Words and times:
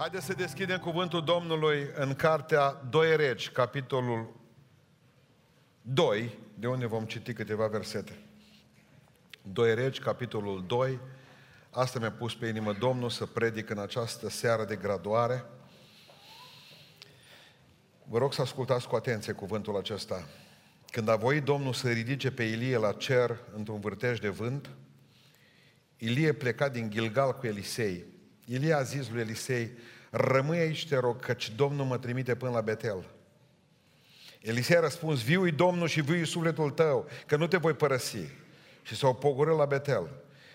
Haideți 0.00 0.26
să 0.26 0.32
deschidem 0.32 0.78
cuvântul 0.78 1.24
Domnului 1.24 1.90
în 1.94 2.14
cartea 2.14 2.82
2 2.90 3.16
Regi, 3.16 3.50
capitolul 3.50 4.40
2, 5.82 6.38
de 6.54 6.66
unde 6.66 6.86
vom 6.86 7.04
citi 7.04 7.32
câteva 7.32 7.66
versete. 7.66 8.18
2 9.42 9.74
Regi, 9.74 10.00
capitolul 10.00 10.64
2. 10.66 10.98
Asta 11.70 11.98
mi-a 11.98 12.12
pus 12.12 12.34
pe 12.34 12.46
inimă 12.46 12.72
Domnul 12.72 13.10
să 13.10 13.26
predic 13.26 13.70
în 13.70 13.78
această 13.78 14.28
seară 14.28 14.64
de 14.64 14.76
graduare. 14.76 15.44
Vă 18.04 18.18
rog 18.18 18.32
să 18.32 18.40
ascultați 18.40 18.88
cu 18.88 18.96
atenție 18.96 19.32
cuvântul 19.32 19.76
acesta. 19.76 20.26
Când 20.90 21.08
a 21.08 21.16
voit 21.16 21.44
Domnul 21.44 21.72
să 21.72 21.88
ridice 21.90 22.30
pe 22.30 22.42
Ilie 22.42 22.76
la 22.76 22.92
cer 22.92 23.38
într-un 23.56 23.80
vârtej 23.80 24.18
de 24.18 24.28
vânt, 24.28 24.70
Ilie 25.96 26.32
pleca 26.32 26.68
din 26.68 26.90
Gilgal 26.90 27.36
cu 27.36 27.46
Elisei. 27.46 28.18
Ilie 28.52 28.72
a 28.72 28.82
zis 28.82 29.08
lui 29.10 29.20
Elisei, 29.20 29.70
rămâi 30.10 30.58
aici, 30.58 30.88
te 30.88 30.96
rog, 30.96 31.20
căci 31.20 31.52
Domnul 31.56 31.86
mă 31.86 31.98
trimite 31.98 32.34
până 32.34 32.50
la 32.50 32.60
Betel. 32.60 33.04
Elisei 34.40 34.76
a 34.76 34.80
răspuns, 34.80 35.22
viu 35.22 35.50
Domnul 35.50 35.88
și 35.88 36.00
viu 36.00 36.24
sufletul 36.24 36.70
tău, 36.70 37.08
că 37.26 37.36
nu 37.36 37.46
te 37.46 37.56
voi 37.56 37.72
părăsi. 37.72 38.24
Și 38.82 38.96
s-au 38.96 39.14
pogorât 39.14 39.56
la 39.56 39.64
Betel. 39.64 40.08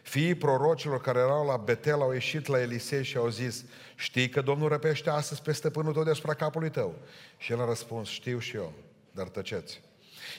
Fiii 0.04 0.36
prorocilor 0.36 1.02
care 1.02 1.20
erau 1.20 1.46
la 1.46 1.58
Betel 1.58 2.02
au 2.02 2.12
ieșit 2.12 2.48
la 2.48 2.62
Elisei 2.62 3.04
și 3.04 3.18
au 3.18 3.30
zis, 3.30 3.66
știi 3.96 4.30
că 4.30 4.42
Domnul 4.42 4.70
răpește 4.70 5.10
astăzi 5.10 5.42
pe 5.42 5.52
stăpânul 5.52 5.94
tău 5.94 6.04
deasupra 6.04 6.34
capului 6.34 6.70
tău? 6.70 6.96
Și 7.38 7.52
el 7.52 7.62
a 7.62 7.66
răspuns, 7.66 8.10
știu 8.10 8.40
și 8.40 8.56
eu, 8.56 8.74
dar 9.12 9.28
tăceți. 9.28 9.82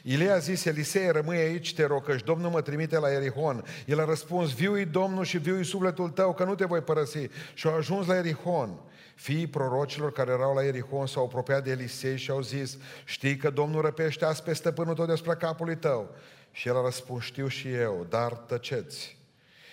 Ilie 0.02 0.30
a 0.30 0.38
zis, 0.38 0.64
Elisei, 0.64 1.10
rămâi 1.10 1.36
aici, 1.36 1.74
te 1.74 1.86
rog, 1.86 2.04
căci 2.04 2.22
Domnul 2.22 2.50
mă 2.50 2.60
trimite 2.60 2.98
la 2.98 3.12
Erihon. 3.12 3.64
El 3.86 4.00
a 4.00 4.04
răspuns, 4.04 4.54
viu 4.54 4.84
Domnul 4.84 5.24
și 5.24 5.38
viu 5.38 5.62
sufletul 5.62 6.08
tău, 6.08 6.34
că 6.34 6.44
nu 6.44 6.54
te 6.54 6.64
voi 6.64 6.80
părăsi. 6.80 7.28
Și 7.54 7.66
au 7.66 7.76
ajuns 7.76 8.06
la 8.06 8.16
Erihon. 8.16 8.80
Fiii 9.14 9.46
prorocilor 9.46 10.12
care 10.12 10.30
erau 10.30 10.54
la 10.54 10.64
Erihon 10.64 11.06
s-au 11.06 11.24
apropiat 11.24 11.64
de 11.64 11.70
Elisei 11.70 12.16
și 12.16 12.30
au 12.30 12.40
zis, 12.40 12.78
știi 13.04 13.36
că 13.36 13.50
Domnul 13.50 13.82
răpește 13.82 14.24
azi 14.24 14.42
pe 14.42 14.52
stăpânul 14.52 14.94
tău 14.94 15.06
despre 15.06 15.34
capului 15.34 15.76
tău. 15.76 16.14
Și 16.50 16.68
el 16.68 16.76
a 16.76 16.82
răspuns, 16.82 17.24
știu 17.24 17.48
și 17.48 17.72
eu, 17.72 18.06
dar 18.08 18.32
tăceți. 18.32 19.16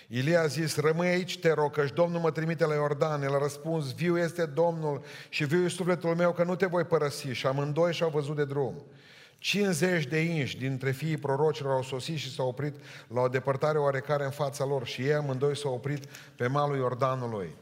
Ilie 0.08 0.36
a 0.36 0.45
zis, 0.45 0.77
rămâi 0.77 1.08
aici, 1.08 1.39
te 1.39 1.52
rog, 1.52 1.72
căci 1.72 1.94
Domnul 1.94 2.20
mă 2.20 2.31
trimite 2.31 2.66
la 2.66 2.73
Iordan. 2.73 3.23
El 3.23 3.36
a 3.36 3.38
răspuns, 3.38 3.94
viu 3.94 4.17
este 4.17 4.45
Domnul 4.45 5.03
și 5.30 5.45
viu 5.45 5.67
sufletul 5.67 6.16
meu 6.16 6.33
că 6.33 6.44
nu 6.44 6.55
te 6.55 6.66
voi 6.66 6.83
părăsi. 6.83 7.27
Și 7.27 7.48
amândoi 7.48 7.94
și-au 7.94 8.09
văzut 8.09 8.36
de 8.36 8.45
drum. 8.45 8.83
50 9.44 10.05
de 10.05 10.19
inși 10.19 10.58
dintre 10.58 10.91
fiii 10.91 11.17
prorocilor 11.17 11.73
au 11.73 11.83
sosit 11.83 12.17
și 12.17 12.33
s-au 12.33 12.47
oprit 12.47 12.75
la 13.08 13.22
o 13.22 13.27
depărtare 13.27 13.77
oarecare 13.77 14.23
în 14.23 14.31
fața 14.31 14.66
lor 14.66 14.86
și 14.86 15.02
ei 15.02 15.13
amândoi 15.13 15.58
s-au 15.58 15.73
oprit 15.73 16.05
pe 16.36 16.47
malul 16.47 16.77
Iordanului. 16.77 17.55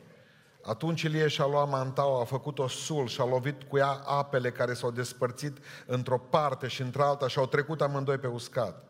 Atunci 0.63 1.01
Ilie 1.01 1.27
și-a 1.27 1.45
luat 1.45 1.69
mantaua, 1.69 2.21
a 2.21 2.25
făcut 2.25 2.59
o 2.59 2.67
sul 2.67 3.07
și 3.07 3.21
a 3.21 3.25
lovit 3.25 3.63
cu 3.63 3.77
ea 3.77 3.87
apele 3.89 4.51
care 4.51 4.73
s-au 4.73 4.91
despărțit 4.91 5.57
într-o 5.85 6.17
parte 6.17 6.67
și 6.67 6.81
într-alta 6.81 7.27
și 7.27 7.39
au 7.39 7.47
trecut 7.47 7.81
amândoi 7.81 8.17
pe 8.17 8.27
uscat. 8.27 8.83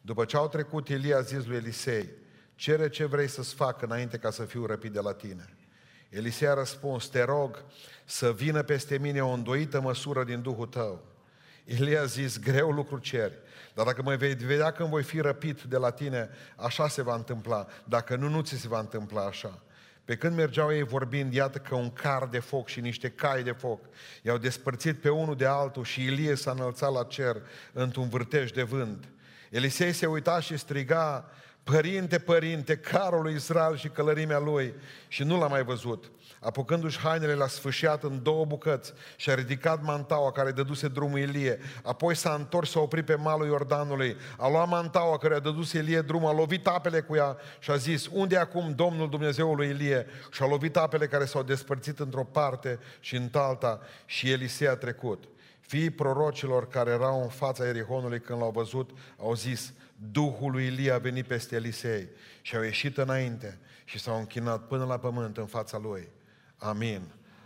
După 0.00 0.24
ce 0.24 0.36
au 0.36 0.48
trecut, 0.48 0.88
Ilie 0.88 1.14
a 1.14 1.20
zis 1.20 1.46
lui 1.46 1.56
Elisei, 1.56 2.08
cere 2.54 2.88
ce 2.88 3.04
vrei 3.04 3.28
să-ți 3.28 3.54
fac 3.54 3.82
înainte 3.82 4.16
ca 4.18 4.30
să 4.30 4.42
fiu 4.42 4.66
răpit 4.66 4.92
de 4.92 5.00
la 5.00 5.12
tine. 5.12 5.56
Elisei 6.08 6.48
a 6.48 6.54
răspuns, 6.54 7.06
te 7.06 7.22
rog 7.22 7.64
să 8.04 8.32
vină 8.32 8.62
peste 8.62 8.98
mine 8.98 9.22
o 9.22 9.28
îndoită 9.28 9.80
măsură 9.80 10.24
din 10.24 10.42
Duhul 10.42 10.66
tău. 10.66 11.09
Ilie 11.78 11.98
a 11.98 12.04
zis, 12.04 12.38
greu 12.38 12.70
lucru 12.70 12.98
ceri, 12.98 13.38
dar 13.74 13.86
dacă 13.86 14.02
mă 14.02 14.16
vei 14.16 14.34
vedea 14.34 14.70
când 14.70 14.88
voi 14.88 15.02
fi 15.02 15.20
răpit 15.20 15.62
de 15.62 15.76
la 15.76 15.90
tine, 15.90 16.28
așa 16.56 16.88
se 16.88 17.02
va 17.02 17.14
întâmpla. 17.14 17.66
Dacă 17.84 18.16
nu, 18.16 18.28
nu 18.28 18.40
ți 18.40 18.56
se 18.56 18.68
va 18.68 18.78
întâmpla 18.78 19.24
așa. 19.24 19.62
Pe 20.04 20.16
când 20.16 20.36
mergeau 20.36 20.72
ei 20.72 20.82
vorbind, 20.82 21.32
iată 21.32 21.58
că 21.58 21.74
un 21.74 21.90
car 21.92 22.26
de 22.26 22.38
foc 22.38 22.68
și 22.68 22.80
niște 22.80 23.08
cai 23.08 23.42
de 23.42 23.50
foc 23.50 23.80
i-au 24.22 24.38
despărțit 24.38 25.00
pe 25.00 25.08
unul 25.08 25.36
de 25.36 25.46
altul 25.46 25.84
și 25.84 26.02
Ilie 26.02 26.34
s-a 26.34 26.50
înălțat 26.50 26.92
la 26.92 27.04
cer 27.04 27.36
într-un 27.72 28.08
vârtej 28.08 28.50
de 28.50 28.62
vânt. 28.62 29.08
Elisei 29.50 29.92
se 29.92 30.06
uita 30.06 30.40
și 30.40 30.56
striga, 30.56 31.30
Părinte, 31.70 32.18
părinte, 32.18 32.76
carul 32.76 33.22
lui 33.22 33.34
Israel 33.34 33.76
și 33.76 33.88
călărimea 33.88 34.38
lui 34.38 34.74
și 35.08 35.22
nu 35.22 35.38
l-a 35.38 35.46
mai 35.46 35.62
văzut. 35.62 36.10
Apucându-și 36.40 36.98
hainele, 36.98 37.34
l-a 37.34 37.46
sfâșiat 37.46 38.02
în 38.02 38.22
două 38.22 38.44
bucăți 38.44 38.92
și 39.16 39.30
a 39.30 39.34
ridicat 39.34 39.82
mantaua 39.82 40.32
care 40.32 40.50
dăduse 40.50 40.88
drumul 40.88 41.18
Ilie. 41.18 41.58
Apoi 41.82 42.14
s-a 42.14 42.34
întors, 42.38 42.70
s-a 42.70 42.80
oprit 42.80 43.04
pe 43.04 43.14
malul 43.14 43.46
Iordanului, 43.46 44.16
a 44.38 44.48
luat 44.48 44.68
mantaua 44.68 45.18
care 45.18 45.34
a 45.34 45.38
dăduse 45.38 45.78
Ilie 45.78 46.00
drumul, 46.00 46.28
a 46.28 46.32
lovit 46.32 46.66
apele 46.66 47.00
cu 47.00 47.16
ea 47.16 47.36
și 47.58 47.70
a 47.70 47.76
zis, 47.76 48.06
unde 48.12 48.36
acum 48.36 48.72
Domnul 48.74 49.08
Dumnezeului 49.08 49.68
Ilie? 49.68 50.06
Și 50.30 50.42
a 50.42 50.46
lovit 50.46 50.76
apele 50.76 51.06
care 51.06 51.24
s-au 51.24 51.42
despărțit 51.42 51.98
într-o 51.98 52.24
parte 52.24 52.78
și 53.00 53.16
într-alta 53.16 53.80
și 54.04 54.30
Elisei 54.30 54.68
a 54.68 54.76
trecut. 54.76 55.24
Fiii 55.60 55.90
prorocilor 55.90 56.68
care 56.68 56.90
erau 56.90 57.22
în 57.22 57.28
fața 57.28 57.66
Erihonului 57.66 58.20
când 58.20 58.40
l-au 58.40 58.50
văzut, 58.50 58.90
au 59.18 59.34
zis, 59.34 59.72
Duhul 60.02 60.50
lui 60.50 60.66
Ilie 60.66 60.90
a 60.90 60.98
venit 60.98 61.26
peste 61.26 61.54
Elisei 61.54 62.08
și 62.40 62.56
au 62.56 62.62
ieșit 62.62 62.98
înainte 62.98 63.58
și 63.84 63.98
s-au 63.98 64.18
închinat 64.18 64.66
până 64.66 64.84
la 64.84 64.98
pământ 64.98 65.36
în 65.36 65.46
fața 65.46 65.78
lui. 65.78 66.08
Amin. 66.56 67.02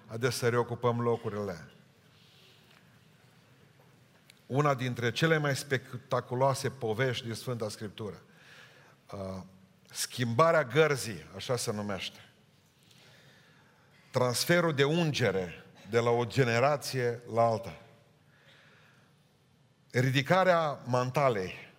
Haideți 0.06 0.36
să 0.36 0.48
reocupăm 0.48 1.00
locurile. 1.00 1.68
Una 4.46 4.74
dintre 4.74 5.12
cele 5.12 5.38
mai 5.38 5.56
spectaculoase 5.56 6.70
povești 6.70 7.24
din 7.24 7.34
Sfânta 7.34 7.68
Scriptură. 7.68 8.22
Uh, 9.12 9.42
schimbarea 9.90 10.64
gărzii, 10.64 11.26
așa 11.36 11.56
se 11.56 11.72
numește. 11.72 12.18
Transferul 14.10 14.74
de 14.74 14.84
ungere 14.84 15.64
de 15.90 15.98
la 15.98 16.10
o 16.10 16.24
generație 16.24 17.20
la 17.34 17.42
alta. 17.42 17.80
Ridicarea 19.90 20.80
mantalei 20.84 21.73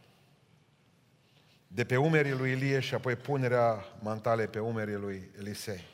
de 1.76 1.84
pe 1.84 1.98
umerii 1.98 2.32
lui 2.32 2.52
Ilie 2.52 2.80
și 2.80 2.94
apoi 2.94 3.16
punerea 3.16 3.86
mantalei 4.02 4.48
pe 4.48 4.60
umerii 4.60 4.96
lui 4.96 5.32
Elisei 5.38 5.88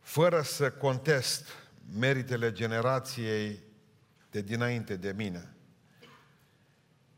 fără 0.00 0.42
să 0.42 0.70
contest 0.70 1.48
meritele 1.98 2.52
generației 2.52 3.58
de 4.30 4.40
dinainte 4.40 4.96
de 4.96 5.12
mine 5.16 5.54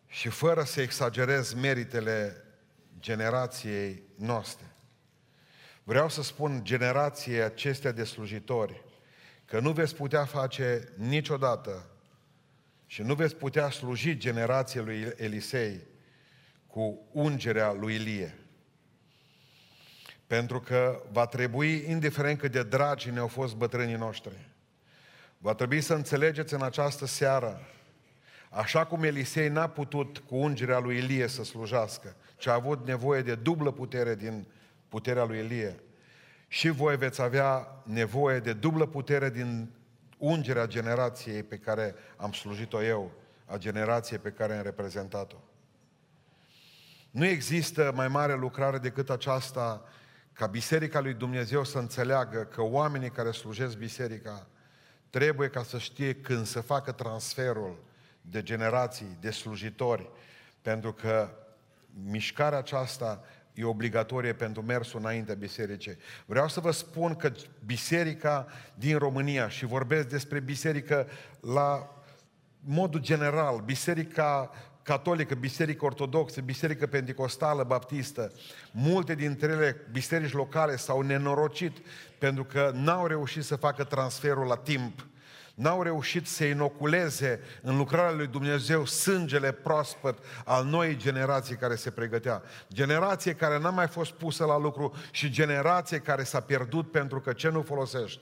și 0.07 0.29
fără 0.29 0.63
să 0.63 0.81
exagerez 0.81 1.53
meritele 1.53 2.45
generației 3.01 4.03
noastre. 4.17 4.67
Vreau 5.83 6.09
să 6.09 6.23
spun 6.23 6.65
generației 6.65 7.43
acestea 7.43 7.93
de 7.93 8.05
slujitori 8.05 8.85
că 9.45 9.61
nu 9.61 9.73
veți 9.73 9.95
putea 9.95 10.25
face 10.25 10.93
niciodată 10.97 11.87
și 12.87 13.03
nu 13.03 13.15
veți 13.15 13.35
putea 13.35 13.71
sluji 13.71 14.17
generației 14.17 14.85
lui 14.85 15.13
Elisei 15.17 15.91
cu 16.73 16.99
ungerea 17.11 17.73
lui 17.73 17.95
Ilie. 17.95 18.39
Pentru 20.27 20.61
că 20.61 21.03
va 21.11 21.27
trebui, 21.27 21.85
indiferent 21.89 22.39
cât 22.39 22.53
de 22.53 22.63
dragi 22.63 23.11
ne-au 23.11 23.27
fost 23.27 23.55
bătrânii 23.55 23.95
noștri, 23.95 24.49
va 25.39 25.55
trebui 25.55 25.81
să 25.81 25.95
înțelegeți 25.95 26.55
în 26.55 26.63
această 26.63 27.07
seară, 27.07 27.61
așa 28.51 28.87
cum 28.87 29.03
Elisei 29.03 29.49
n-a 29.49 29.69
putut 29.69 30.19
cu 30.19 30.37
ungerea 30.37 30.79
lui 30.79 30.97
Ilie 30.97 31.27
să 31.27 31.45
slujească, 31.45 32.17
ci 32.37 32.47
a 32.47 32.55
avut 32.55 32.87
nevoie 32.87 33.23
de 33.23 33.35
dublă 33.35 33.71
putere 33.71 34.15
din 34.15 34.47
puterea 34.89 35.25
lui 35.25 35.39
Ilie, 35.39 35.81
și 36.49 36.69
voi 36.69 36.97
veți 36.97 37.23
avea 37.23 37.83
nevoie 37.85 38.39
de 38.39 38.53
dublă 38.53 38.87
putere 38.87 39.31
din 39.31 39.71
ungerea 40.19 40.67
generației 40.67 41.43
pe 41.43 41.59
care 41.59 41.95
am 42.17 42.33
slujit-o 42.33 42.83
eu, 42.83 43.11
a 43.47 43.57
generației 43.57 44.19
pe 44.19 44.31
care 44.31 44.57
am 44.57 44.63
reprezentat-o. 44.63 45.37
Nu 47.13 47.25
există 47.25 47.93
mai 47.95 48.09
mare 48.09 48.35
lucrare 48.35 48.79
decât 48.79 49.11
aceasta 49.11 49.83
ca 50.33 50.47
Biserica 50.47 51.01
lui 51.01 51.15
Dumnezeu 51.15 51.65
să 51.65 51.79
înțeleagă 51.79 52.39
că 52.39 52.63
oamenii 52.63 53.11
care 53.11 53.31
slujesc 53.31 53.77
Biserica 53.77 54.47
trebuie 55.11 55.49
ca 55.49 55.63
să 55.63 55.79
știe 55.79 56.15
când 56.15 56.47
să 56.47 56.61
facă 56.61 56.93
transferul 56.93 57.85
de 58.21 58.43
generații, 58.43 59.17
de 59.21 59.31
slujitori, 59.31 60.11
pentru 60.63 60.93
că 60.93 61.31
mișcarea 62.05 62.59
aceasta 62.59 63.25
e 63.55 63.65
obligatorie 63.65 64.33
pentru 64.33 64.63
mersul 64.63 65.01
înaintea 65.01 65.35
bisericii. 65.35 65.97
Vreau 66.27 66.49
să 66.49 66.61
vă 66.61 66.71
spun 66.71 67.15
că 67.15 67.33
biserica 67.65 68.47
din 68.75 68.99
România, 68.99 69.49
și 69.49 69.65
vorbesc 69.65 70.09
despre 70.09 70.41
biserică 70.41 71.07
la 71.41 71.97
modul 72.61 73.01
general, 73.01 73.61
biserica 73.61 74.51
catolică, 74.83 75.35
biserică 75.35 75.85
ortodoxă, 75.85 76.41
biserică 76.41 76.87
pentecostală, 76.87 77.65
baptistă, 77.65 78.33
multe 78.71 79.15
dintre 79.15 79.53
ele, 79.53 79.87
biserici 79.91 80.33
locale, 80.33 80.77
s-au 80.77 81.01
nenorocit 81.01 81.77
pentru 82.19 82.45
că 82.45 82.71
n-au 82.75 83.07
reușit 83.07 83.45
să 83.45 83.57
facă 83.57 83.85
transferul 83.85 84.47
la 84.47 84.57
timp. 84.57 85.07
n-au 85.55 85.83
reușit 85.83 86.27
să 86.27 86.45
inoculeze 86.45 87.41
în 87.63 87.77
lucrarea 87.77 88.13
lui 88.13 88.27
Dumnezeu 88.27 88.85
sângele 88.85 89.53
proaspăt 89.53 90.19
al 90.45 90.65
noii 90.65 90.97
generații 90.97 91.57
care 91.57 91.75
se 91.75 91.91
pregătea. 91.91 92.43
Generație 92.73 93.35
care 93.35 93.59
n-a 93.59 93.71
mai 93.71 93.87
fost 93.87 94.11
pusă 94.11 94.45
la 94.45 94.59
lucru 94.59 94.95
și 95.11 95.31
generație 95.31 95.99
care 95.99 96.23
s-a 96.23 96.41
pierdut 96.41 96.91
pentru 96.91 97.21
că 97.21 97.33
ce 97.33 97.49
nu 97.49 97.63
folosește 97.63 98.21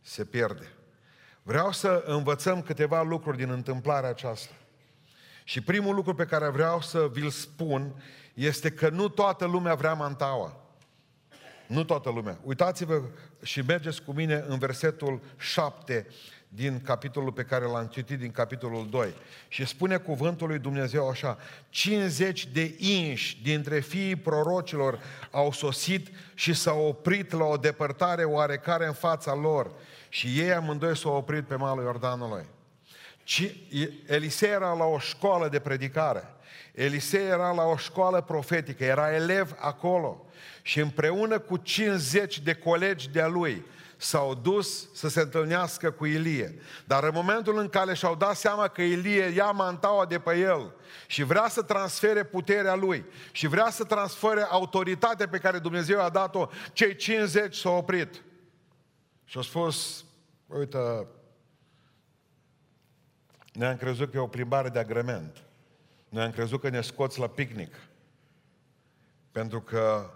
se 0.00 0.24
pierde. 0.24 0.72
Vreau 1.42 1.72
să 1.72 2.02
învățăm 2.06 2.62
câteva 2.62 3.02
lucruri 3.02 3.36
din 3.36 3.50
întâmplarea 3.50 4.08
aceasta. 4.08 4.54
Și 5.50 5.60
primul 5.60 5.94
lucru 5.94 6.14
pe 6.14 6.24
care 6.24 6.48
vreau 6.48 6.80
să 6.80 7.08
vi-l 7.12 7.30
spun 7.30 8.02
este 8.34 8.70
că 8.70 8.88
nu 8.88 9.08
toată 9.08 9.44
lumea 9.44 9.74
vrea 9.74 9.94
mantaua. 9.94 10.56
Nu 11.66 11.84
toată 11.84 12.10
lumea. 12.10 12.38
Uitați-vă 12.42 13.02
și 13.42 13.60
mergeți 13.60 14.02
cu 14.02 14.12
mine 14.12 14.44
în 14.48 14.58
versetul 14.58 15.20
7 15.36 16.06
din 16.48 16.80
capitolul 16.80 17.32
pe 17.32 17.42
care 17.42 17.64
l-am 17.64 17.86
citit, 17.86 18.18
din 18.18 18.30
capitolul 18.30 18.88
2. 18.90 19.14
Și 19.48 19.66
spune 19.66 19.96
cuvântul 19.96 20.48
lui 20.48 20.58
Dumnezeu 20.58 21.08
așa, 21.08 21.38
50 21.68 22.46
de 22.46 22.74
inși 22.78 23.42
dintre 23.42 23.80
fiii 23.80 24.16
prorocilor 24.16 25.00
au 25.30 25.52
sosit 25.52 26.08
și 26.34 26.54
s-au 26.54 26.86
oprit 26.86 27.32
la 27.32 27.44
o 27.44 27.56
depărtare 27.56 28.24
oarecare 28.24 28.86
în 28.86 28.92
fața 28.92 29.34
lor. 29.34 29.70
Și 30.08 30.40
ei 30.40 30.52
amândoi 30.52 30.96
s-au 30.96 31.16
oprit 31.16 31.46
pe 31.46 31.54
malul 31.54 31.84
Iordanului. 31.84 32.44
Elisei 34.06 34.50
era 34.50 34.72
la 34.72 34.84
o 34.84 34.98
școală 34.98 35.48
de 35.48 35.58
predicare. 35.58 36.34
Elisei 36.74 37.26
era 37.26 37.52
la 37.52 37.62
o 37.62 37.76
școală 37.76 38.20
profetică, 38.20 38.84
era 38.84 39.14
elev 39.14 39.54
acolo. 39.58 40.26
Și 40.62 40.80
împreună 40.80 41.38
cu 41.38 41.56
50 41.56 42.40
de 42.40 42.54
colegi 42.54 43.10
de-a 43.10 43.26
lui, 43.26 43.66
s-au 43.96 44.34
dus 44.34 44.94
să 44.94 45.08
se 45.08 45.20
întâlnească 45.20 45.90
cu 45.90 46.06
Ilie. 46.06 46.58
Dar 46.84 47.04
în 47.04 47.10
momentul 47.14 47.58
în 47.58 47.68
care 47.68 47.94
și-au 47.94 48.14
dat 48.14 48.36
seama 48.36 48.68
că 48.68 48.82
Ilie 48.82 49.24
ia 49.24 49.50
mantaua 49.50 50.06
de 50.06 50.18
pe 50.18 50.38
el 50.38 50.74
și 51.06 51.22
vrea 51.22 51.48
să 51.48 51.62
transfere 51.62 52.24
puterea 52.24 52.74
lui 52.74 53.04
și 53.32 53.46
vrea 53.46 53.70
să 53.70 53.84
transfere 53.84 54.42
autoritatea 54.42 55.28
pe 55.28 55.38
care 55.38 55.58
Dumnezeu 55.58 56.02
a 56.02 56.08
dat-o, 56.08 56.48
cei 56.72 56.96
50 56.96 57.56
s-au 57.56 57.76
oprit. 57.76 58.22
Și 59.24 59.36
au 59.36 59.42
spus, 59.42 60.04
uite, 60.46 61.06
ne-am 63.60 63.76
crezut 63.76 64.10
că 64.10 64.16
e 64.16 64.20
o 64.20 64.26
plimbare 64.26 64.68
de 64.68 64.78
agrement. 64.78 65.42
Noi 66.08 66.24
am 66.24 66.30
crezut 66.30 66.60
că 66.60 66.68
ne 66.68 66.80
scoți 66.80 67.18
la 67.18 67.26
picnic. 67.26 67.74
Pentru 69.32 69.60
că 69.60 70.10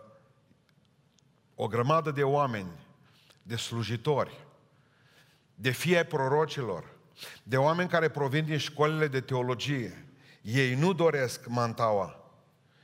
o 1.55 1.67
grămadă 1.67 2.11
de 2.11 2.23
oameni, 2.23 2.87
de 3.43 3.56
slujitori, 3.56 4.46
de 5.55 5.70
fie 5.70 5.96
ai 5.96 6.06
prorocilor, 6.06 6.85
de 7.43 7.56
oameni 7.56 7.88
care 7.88 8.08
provin 8.08 8.44
din 8.44 8.58
școlile 8.58 9.08
de 9.08 9.20
teologie, 9.20 10.06
ei 10.43 10.75
nu 10.75 10.93
doresc 10.93 11.47
mantaua, 11.47 12.32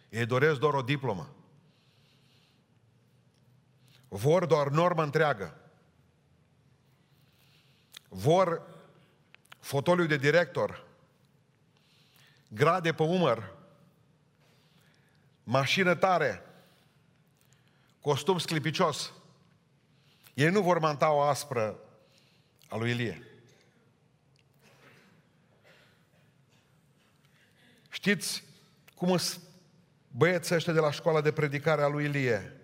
ei 0.08 0.26
doresc 0.26 0.58
doar 0.58 0.74
o 0.74 0.82
diplomă. 0.82 1.34
Vor 4.08 4.46
doar 4.46 4.68
normă 4.68 5.02
întreagă. 5.02 5.56
Vor 8.08 8.69
fotoliu 9.60 10.06
de 10.06 10.16
director, 10.16 10.86
grade 12.48 12.92
pe 12.92 13.02
umăr, 13.02 13.52
mașină 15.44 15.94
tare, 15.94 16.42
costum 18.00 18.38
sclipicios. 18.38 19.12
Ei 20.34 20.50
nu 20.50 20.62
vor 20.62 20.78
manta 20.78 21.12
o 21.12 21.20
aspră 21.20 21.78
a 22.68 22.76
lui 22.76 22.90
Ilie. 22.90 23.24
Știți 27.90 28.44
cum 28.94 29.16
sunt 29.16 29.42
băieții 30.08 30.54
ăștia 30.54 30.72
de 30.72 30.80
la 30.80 30.90
școala 30.90 31.20
de 31.20 31.32
predicare 31.32 31.82
a 31.82 31.86
lui 31.88 32.04
Ilie? 32.04 32.60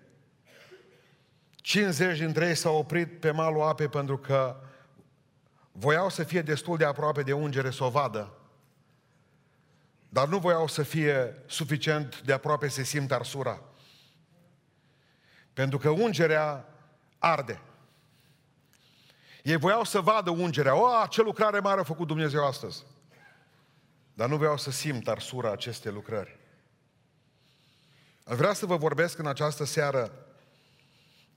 50 1.55 2.17
dintre 2.17 2.47
ei 2.47 2.55
s-au 2.55 2.77
oprit 2.77 3.19
pe 3.19 3.31
malul 3.31 3.61
apei 3.61 3.87
pentru 3.87 4.17
că 4.17 4.61
voiau 5.79 6.09
să 6.09 6.23
fie 6.23 6.41
destul 6.41 6.77
de 6.77 6.85
aproape 6.85 7.23
de 7.23 7.33
ungere 7.33 7.71
să 7.71 7.83
o 7.83 7.89
vadă, 7.89 8.33
dar 10.09 10.27
nu 10.27 10.37
voiau 10.37 10.67
să 10.67 10.83
fie 10.83 11.43
suficient 11.45 12.21
de 12.21 12.33
aproape 12.33 12.67
să 12.67 12.83
simtă 12.83 13.13
arsura. 13.13 13.61
Pentru 15.53 15.77
că 15.77 15.89
ungerea 15.89 16.65
arde. 17.17 17.61
Ei 19.43 19.55
voiau 19.55 19.83
să 19.83 20.01
vadă 20.01 20.29
ungerea. 20.29 20.75
O, 20.75 21.07
ce 21.07 21.21
lucrare 21.21 21.59
mare 21.59 21.79
a 21.79 21.83
făcut 21.83 22.07
Dumnezeu 22.07 22.45
astăzi. 22.45 22.83
Dar 24.13 24.29
nu 24.29 24.37
vreau 24.37 24.57
să 24.57 24.71
simt 24.71 25.07
arsura 25.07 25.51
acestei 25.51 25.91
lucrări. 25.91 26.39
Vreau 28.23 28.53
să 28.53 28.65
vă 28.65 28.77
vorbesc 28.77 29.17
în 29.17 29.27
această 29.27 29.65
seară 29.65 30.11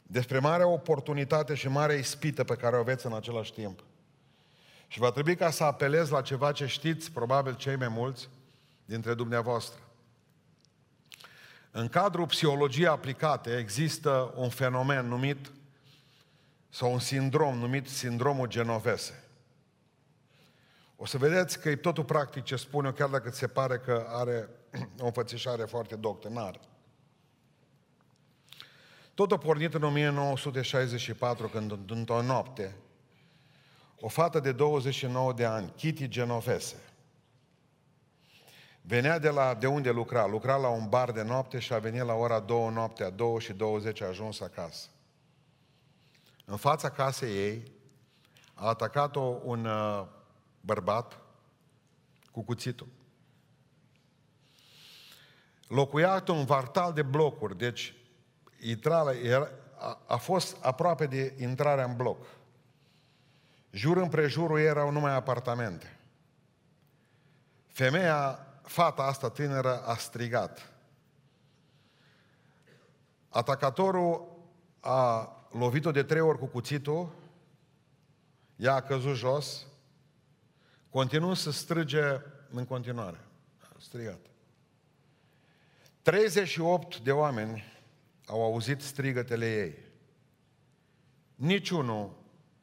despre 0.02 0.38
marea 0.38 0.66
oportunitate 0.66 1.54
și 1.54 1.68
marea 1.68 1.96
ispită 1.96 2.44
pe 2.44 2.56
care 2.56 2.76
o 2.76 2.78
aveți 2.78 3.06
în 3.06 3.14
același 3.14 3.52
timp. 3.52 3.84
Și 4.90 4.98
va 4.98 5.10
trebui 5.10 5.36
ca 5.36 5.50
să 5.50 5.64
apelez 5.64 6.08
la 6.08 6.22
ceva 6.22 6.52
ce 6.52 6.66
știți, 6.66 7.10
probabil 7.10 7.56
cei 7.56 7.76
mai 7.76 7.88
mulți 7.88 8.28
dintre 8.84 9.14
dumneavoastră. 9.14 9.80
În 11.70 11.88
cadrul 11.88 12.26
psihologiei 12.26 12.86
aplicate 12.86 13.56
există 13.56 14.32
un 14.36 14.48
fenomen 14.48 15.06
numit 15.06 15.52
sau 16.68 16.92
un 16.92 16.98
sindrom 16.98 17.58
numit 17.58 17.88
sindromul 17.88 18.48
genovese. 18.48 19.24
O 20.96 21.06
să 21.06 21.18
vedeți 21.18 21.60
că 21.60 21.68
e 21.68 21.76
totul 21.76 22.04
practic 22.04 22.42
ce 22.42 22.56
spun 22.56 22.84
eu, 22.84 22.92
chiar 22.92 23.08
dacă 23.08 23.30
ți 23.30 23.38
se 23.38 23.48
pare 23.48 23.78
că 23.78 24.06
are 24.08 24.48
o 25.00 25.04
înfățișare 25.04 25.64
foarte 25.64 25.96
doctrinară. 25.96 26.60
Tot 29.14 29.32
a 29.32 29.38
pornit 29.38 29.74
în 29.74 29.82
1964, 29.82 31.48
când 31.48 31.90
într-o 31.90 32.22
noapte, 32.22 32.76
o 34.00 34.08
fată 34.08 34.40
de 34.40 34.52
29 34.52 35.32
de 35.32 35.44
ani, 35.44 35.72
Kitty 35.76 36.08
Genovese, 36.08 36.76
venea 38.82 39.18
de, 39.18 39.28
la, 39.28 39.54
de 39.54 39.66
unde 39.66 39.90
lucra, 39.90 40.26
lucra 40.26 40.56
la 40.56 40.68
un 40.68 40.88
bar 40.88 41.12
de 41.12 41.22
noapte 41.22 41.58
și 41.58 41.72
a 41.72 41.78
venit 41.78 42.02
la 42.02 42.14
ora 42.14 42.40
2 42.40 42.70
noaptea, 42.72 43.10
2 43.10 43.40
și 43.40 43.52
20 43.52 44.00
a 44.00 44.06
ajuns 44.06 44.40
acasă. 44.40 44.88
În 46.44 46.56
fața 46.56 46.90
casei 46.90 47.36
ei 47.36 47.72
a 48.54 48.68
atacat-o 48.68 49.40
un 49.44 49.64
uh, 49.64 50.06
bărbat 50.60 51.20
cu 52.30 52.42
cuțitul. 52.42 52.88
Locuia 55.68 56.24
un 56.28 56.44
vartal 56.44 56.92
de 56.92 57.02
blocuri, 57.02 57.58
deci 57.58 57.94
intrarea 58.60 59.20
era, 59.20 59.48
a, 59.78 60.02
a 60.06 60.16
fost 60.16 60.56
aproape 60.60 61.06
de 61.06 61.34
intrarea 61.38 61.84
în 61.84 61.96
bloc. 61.96 62.26
Jur 63.70 63.96
împrejurul 63.96 64.60
erau 64.60 64.90
numai 64.90 65.12
apartamente. 65.12 65.98
Femeia, 67.66 68.46
fata 68.62 69.02
asta 69.02 69.28
tânără, 69.28 69.82
a 69.84 69.96
strigat. 69.96 70.72
Atacatorul 73.28 74.38
a 74.80 75.32
lovit-o 75.50 75.90
de 75.90 76.02
trei 76.02 76.20
ori 76.20 76.38
cu 76.38 76.46
cuțitul, 76.46 77.12
ea 78.56 78.74
a 78.74 78.82
căzut 78.82 79.16
jos, 79.16 79.66
continuând 80.90 81.36
să 81.36 81.50
strige 81.50 82.20
în 82.50 82.64
continuare. 82.64 83.20
A 83.62 83.76
strigat. 83.78 84.20
38 86.02 86.98
de 86.98 87.12
oameni 87.12 87.64
au 88.26 88.42
auzit 88.42 88.80
strigătele 88.80 89.54
ei. 89.62 89.78
Niciunul 91.34 92.19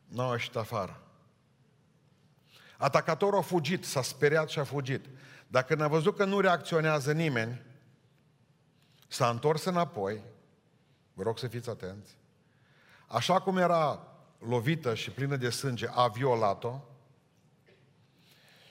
nu 0.07 0.21
au 0.21 0.31
ieșit 0.31 0.55
afară. 0.55 1.01
Atacatorul 2.77 3.39
a 3.39 3.41
fugit, 3.41 3.85
s-a 3.85 4.01
speriat 4.01 4.49
și 4.49 4.59
a 4.59 4.63
fugit. 4.63 5.05
Dar 5.47 5.63
când 5.63 5.81
a 5.81 5.87
văzut 5.87 6.15
că 6.15 6.25
nu 6.25 6.39
reacționează 6.39 7.11
nimeni, 7.11 7.61
s-a 9.07 9.29
întors 9.29 9.63
înapoi, 9.63 10.23
vă 11.13 11.23
rog 11.23 11.39
să 11.39 11.47
fiți 11.47 11.69
atenți, 11.69 12.17
așa 13.07 13.41
cum 13.41 13.57
era 13.57 14.07
lovită 14.39 14.95
și 14.95 15.11
plină 15.11 15.35
de 15.35 15.49
sânge, 15.49 15.87
a 15.89 16.07
violat-o 16.07 16.79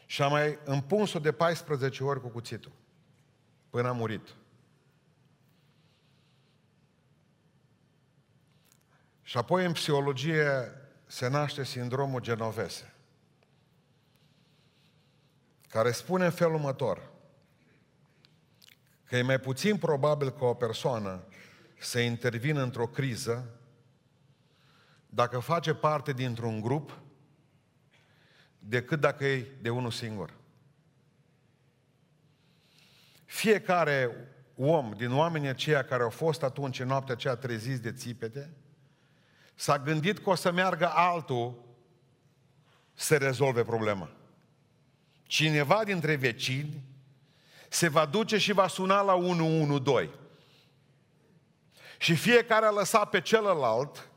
și 0.07 0.23
a 0.23 0.29
mai 0.29 0.59
împuns-o 0.65 1.19
de 1.19 1.33
14 1.33 2.05
ori 2.05 2.21
cu 2.21 2.29
cuțitul, 2.29 2.73
până 3.71 3.89
a 3.89 3.93
murit. 3.93 4.35
Și 9.23 9.37
apoi 9.37 9.65
în 9.65 9.73
psihologie 9.73 10.73
se 11.07 11.29
naște 11.29 11.65
sindromul 11.65 12.21
genovese, 12.21 12.95
care 15.69 15.91
spune 15.91 16.25
în 16.25 16.31
felul 16.31 16.55
următor, 16.55 17.11
că 19.05 19.17
e 19.17 19.23
mai 19.23 19.41
puțin 19.41 19.77
probabil 19.77 20.31
ca 20.31 20.45
o 20.45 20.55
persoană 20.55 21.25
să 21.79 21.99
intervină 21.99 22.63
într-o 22.63 22.87
criză 22.87 23.51
dacă 25.07 25.39
face 25.39 25.75
parte 25.75 26.13
dintr-un 26.13 26.61
grup 26.61 26.99
decât 28.59 29.01
dacă 29.01 29.25
e 29.25 29.47
de 29.61 29.71
unul 29.71 29.91
singur. 29.91 30.35
Fiecare 33.25 34.11
om 34.57 34.93
din 34.93 35.13
oamenii 35.13 35.49
aceia 35.49 35.85
care 35.85 36.03
au 36.03 36.11
fost 36.11 36.43
atunci 36.43 36.81
în 36.81 36.87
noaptea 36.87 37.15
aceea 37.15 37.37
treziți 37.37 37.83
de 37.83 37.93
țipete, 37.93 38.51
s-a 39.57 39.79
gândit 39.79 40.19
că 40.19 40.31
o 40.31 40.35
să 40.35 40.51
meargă 40.53 40.91
altul 40.95 41.65
să 42.95 43.17
rezolve 43.17 43.63
problema. 43.63 44.11
Cineva 45.23 45.85
dintre 45.85 46.15
vecini 46.15 46.83
se 47.69 47.89
va 47.89 48.07
duce 48.07 48.39
și 48.39 48.53
va 48.53 48.67
suna 48.67 49.01
la 49.01 49.15
112. 49.15 50.15
Și 51.99 52.15
fiecare 52.15 52.67
a 52.67 52.71
lăsat 52.71 53.11
pe 53.11 53.21
celălalt, 53.21 54.09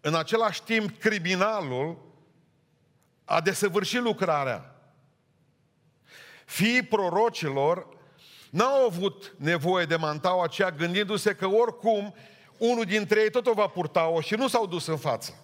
în 0.00 0.14
același 0.14 0.62
timp 0.62 0.98
criminalul 0.98 1.98
a 3.24 3.40
desăvârșit 3.40 4.00
lucrarea. 4.00 4.74
Fiii 6.44 6.82
prorocilor 6.82 7.86
n-au 8.50 8.86
avut 8.86 9.34
nevoie 9.38 9.84
de 9.84 9.96
mantaua 9.96 10.44
aceea 10.44 10.70
gândindu-se 10.70 11.34
că 11.34 11.46
oricum 11.46 12.14
unul 12.60 12.84
dintre 12.84 13.20
ei 13.20 13.30
tot 13.30 13.46
o 13.46 13.52
va 13.52 13.66
purta-o 13.66 14.20
și 14.20 14.34
nu 14.34 14.48
s-au 14.48 14.66
dus 14.66 14.86
în 14.86 14.96
față. 14.96 15.34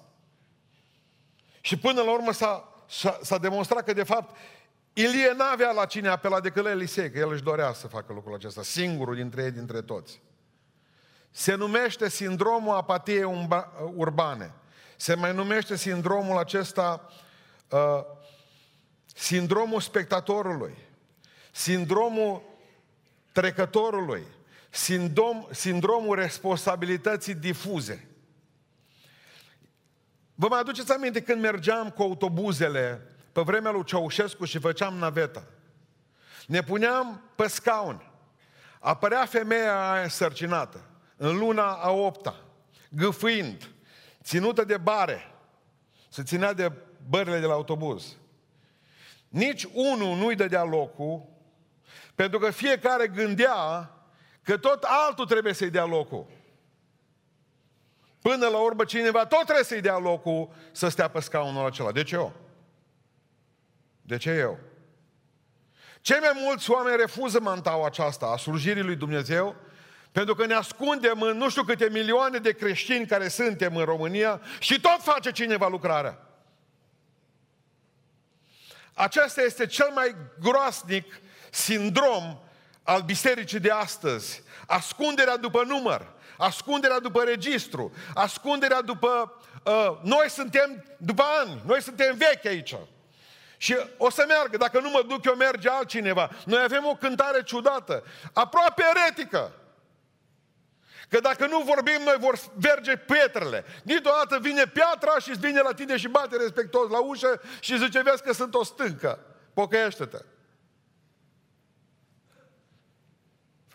Și 1.60 1.78
până 1.78 2.02
la 2.02 2.12
urmă 2.12 2.32
s-a, 2.32 2.82
s-a, 2.88 3.18
s-a 3.22 3.38
demonstrat 3.38 3.84
că 3.84 3.92
de 3.92 4.02
fapt 4.02 4.36
Ilie 4.92 5.32
n-avea 5.36 5.70
la 5.70 5.84
cine 5.84 6.08
apela 6.08 6.40
decât 6.40 6.64
la 6.64 6.70
Elisei, 6.70 7.10
că 7.10 7.18
el 7.18 7.32
își 7.32 7.42
dorea 7.42 7.72
să 7.72 7.86
facă 7.86 8.12
lucrul 8.12 8.34
acesta, 8.34 8.62
singurul 8.62 9.14
dintre 9.14 9.42
ei, 9.42 9.50
dintre 9.50 9.82
toți. 9.82 10.20
Se 11.30 11.54
numește 11.54 12.08
sindromul 12.08 12.76
apatiei 12.76 13.50
urbane. 13.94 14.54
Se 14.96 15.14
mai 15.14 15.34
numește 15.34 15.76
sindromul 15.76 16.38
acesta 16.38 17.10
uh, 17.70 18.04
sindromul 19.06 19.80
spectatorului, 19.80 20.78
sindromul 21.52 22.42
trecătorului, 23.32 24.26
sindrom, 24.76 25.46
sindromul 25.50 26.16
responsabilității 26.16 27.34
difuze. 27.34 28.08
Vă 30.34 30.48
mai 30.48 30.58
aduceți 30.58 30.92
aminte 30.92 31.22
când 31.22 31.40
mergeam 31.40 31.90
cu 31.90 32.02
autobuzele 32.02 33.06
pe 33.32 33.40
vremea 33.40 33.70
lui 33.70 33.84
Ceaușescu 33.84 34.44
și 34.44 34.58
făceam 34.58 34.94
naveta. 34.94 35.46
Ne 36.46 36.62
puneam 36.62 37.22
pe 37.34 37.48
scaun. 37.48 38.10
Apărea 38.80 39.26
femeia 39.26 39.90
aia 39.90 40.02
însărcinată, 40.02 40.84
în 41.16 41.38
luna 41.38 41.72
a 41.72 41.90
opta, 41.90 42.44
gâfâind, 42.88 43.70
ținută 44.22 44.64
de 44.64 44.76
bare, 44.76 45.34
se 46.08 46.22
ținea 46.22 46.52
de 46.52 46.72
bările 47.08 47.40
de 47.40 47.46
la 47.46 47.52
autobuz. 47.52 48.16
Nici 49.28 49.66
unul 49.72 50.16
nu-i 50.16 50.34
dădea 50.34 50.64
locul, 50.64 51.28
pentru 52.14 52.38
că 52.38 52.50
fiecare 52.50 53.08
gândea 53.08 53.90
că 54.46 54.56
tot 54.56 54.82
altul 54.82 55.26
trebuie 55.26 55.52
să-i 55.52 55.70
dea 55.70 55.84
locul. 55.84 56.26
Până 58.22 58.46
la 58.46 58.58
urmă 58.58 58.84
cineva 58.84 59.26
tot 59.26 59.42
trebuie 59.42 59.64
să-i 59.64 59.80
dea 59.80 59.98
locul 59.98 60.48
să 60.72 60.88
stea 60.88 61.08
pe 61.08 61.20
scaunul 61.20 61.66
acela. 61.66 61.92
De 61.92 62.02
ce 62.02 62.14
eu? 62.14 62.32
De 64.02 64.16
ce 64.16 64.30
eu? 64.30 64.58
Cei 66.00 66.18
mai 66.20 66.30
mulți 66.34 66.70
oameni 66.70 66.96
refuză 66.96 67.40
mantaua 67.40 67.86
aceasta 67.86 68.26
a 68.26 68.36
slujirii 68.36 68.82
lui 68.82 68.96
Dumnezeu 68.96 69.56
pentru 70.12 70.34
că 70.34 70.46
ne 70.46 70.54
ascundem 70.54 71.22
în 71.22 71.36
nu 71.36 71.50
știu 71.50 71.62
câte 71.62 71.88
milioane 71.90 72.38
de 72.38 72.52
creștini 72.52 73.06
care 73.06 73.28
suntem 73.28 73.76
în 73.76 73.84
România 73.84 74.40
și 74.58 74.80
tot 74.80 74.98
face 75.02 75.30
cineva 75.30 75.68
lucrarea. 75.68 76.18
Acesta 78.94 79.42
este 79.42 79.66
cel 79.66 79.90
mai 79.94 80.16
groasnic 80.40 81.20
sindrom 81.50 82.40
al 82.86 83.02
bisericii 83.02 83.60
de 83.60 83.70
astăzi. 83.70 84.42
Ascunderea 84.66 85.36
după 85.36 85.62
număr, 85.66 86.12
ascunderea 86.38 86.98
după 86.98 87.22
registru, 87.22 87.92
ascunderea 88.14 88.82
după... 88.82 89.40
Uh, 89.64 89.98
noi 90.02 90.30
suntem 90.30 90.84
după 90.96 91.24
ani, 91.40 91.62
noi 91.66 91.82
suntem 91.82 92.16
vechi 92.16 92.44
aici. 92.44 92.76
Și 93.56 93.76
o 93.96 94.10
să 94.10 94.24
meargă, 94.28 94.56
dacă 94.56 94.80
nu 94.80 94.90
mă 94.90 95.04
duc 95.08 95.24
eu, 95.24 95.34
merge 95.34 95.68
altcineva. 95.68 96.30
Noi 96.44 96.62
avem 96.62 96.86
o 96.86 96.96
cântare 96.96 97.42
ciudată, 97.42 98.04
aproape 98.32 98.84
eretică. 98.94 99.52
Că 101.08 101.20
dacă 101.20 101.46
nu 101.46 101.58
vorbim, 101.60 102.00
noi 102.04 102.16
vor 102.18 102.38
verge 102.54 102.96
pietrele. 102.96 103.64
Dintr-o 103.82 104.12
vine 104.40 104.66
piatra 104.66 105.18
și 105.18 105.30
îți 105.30 105.40
vine 105.40 105.60
la 105.60 105.72
tine 105.72 105.96
și 105.96 106.08
bate 106.08 106.36
respectos 106.36 106.90
la 106.90 107.00
ușă 107.00 107.40
și 107.60 107.78
zice, 107.78 108.00
vezi 108.00 108.22
că 108.22 108.32
sunt 108.32 108.54
o 108.54 108.64
stâncă. 108.64 109.18
Pocăiește-te. 109.54 110.18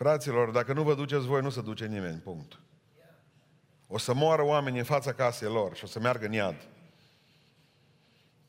Fraților, 0.02 0.50
dacă 0.50 0.72
nu 0.72 0.82
vă 0.82 0.94
duceți 0.94 1.26
voi, 1.26 1.40
nu 1.40 1.50
se 1.50 1.60
duce 1.60 1.86
nimeni, 1.86 2.18
punct. 2.18 2.60
O 3.86 3.98
să 3.98 4.14
moară 4.14 4.44
oamenii 4.44 4.78
în 4.78 4.84
fața 4.84 5.12
casei 5.12 5.48
lor 5.48 5.76
și 5.76 5.84
o 5.84 5.86
să 5.86 6.00
meargă 6.00 6.26
în 6.26 6.32
iad. 6.32 6.68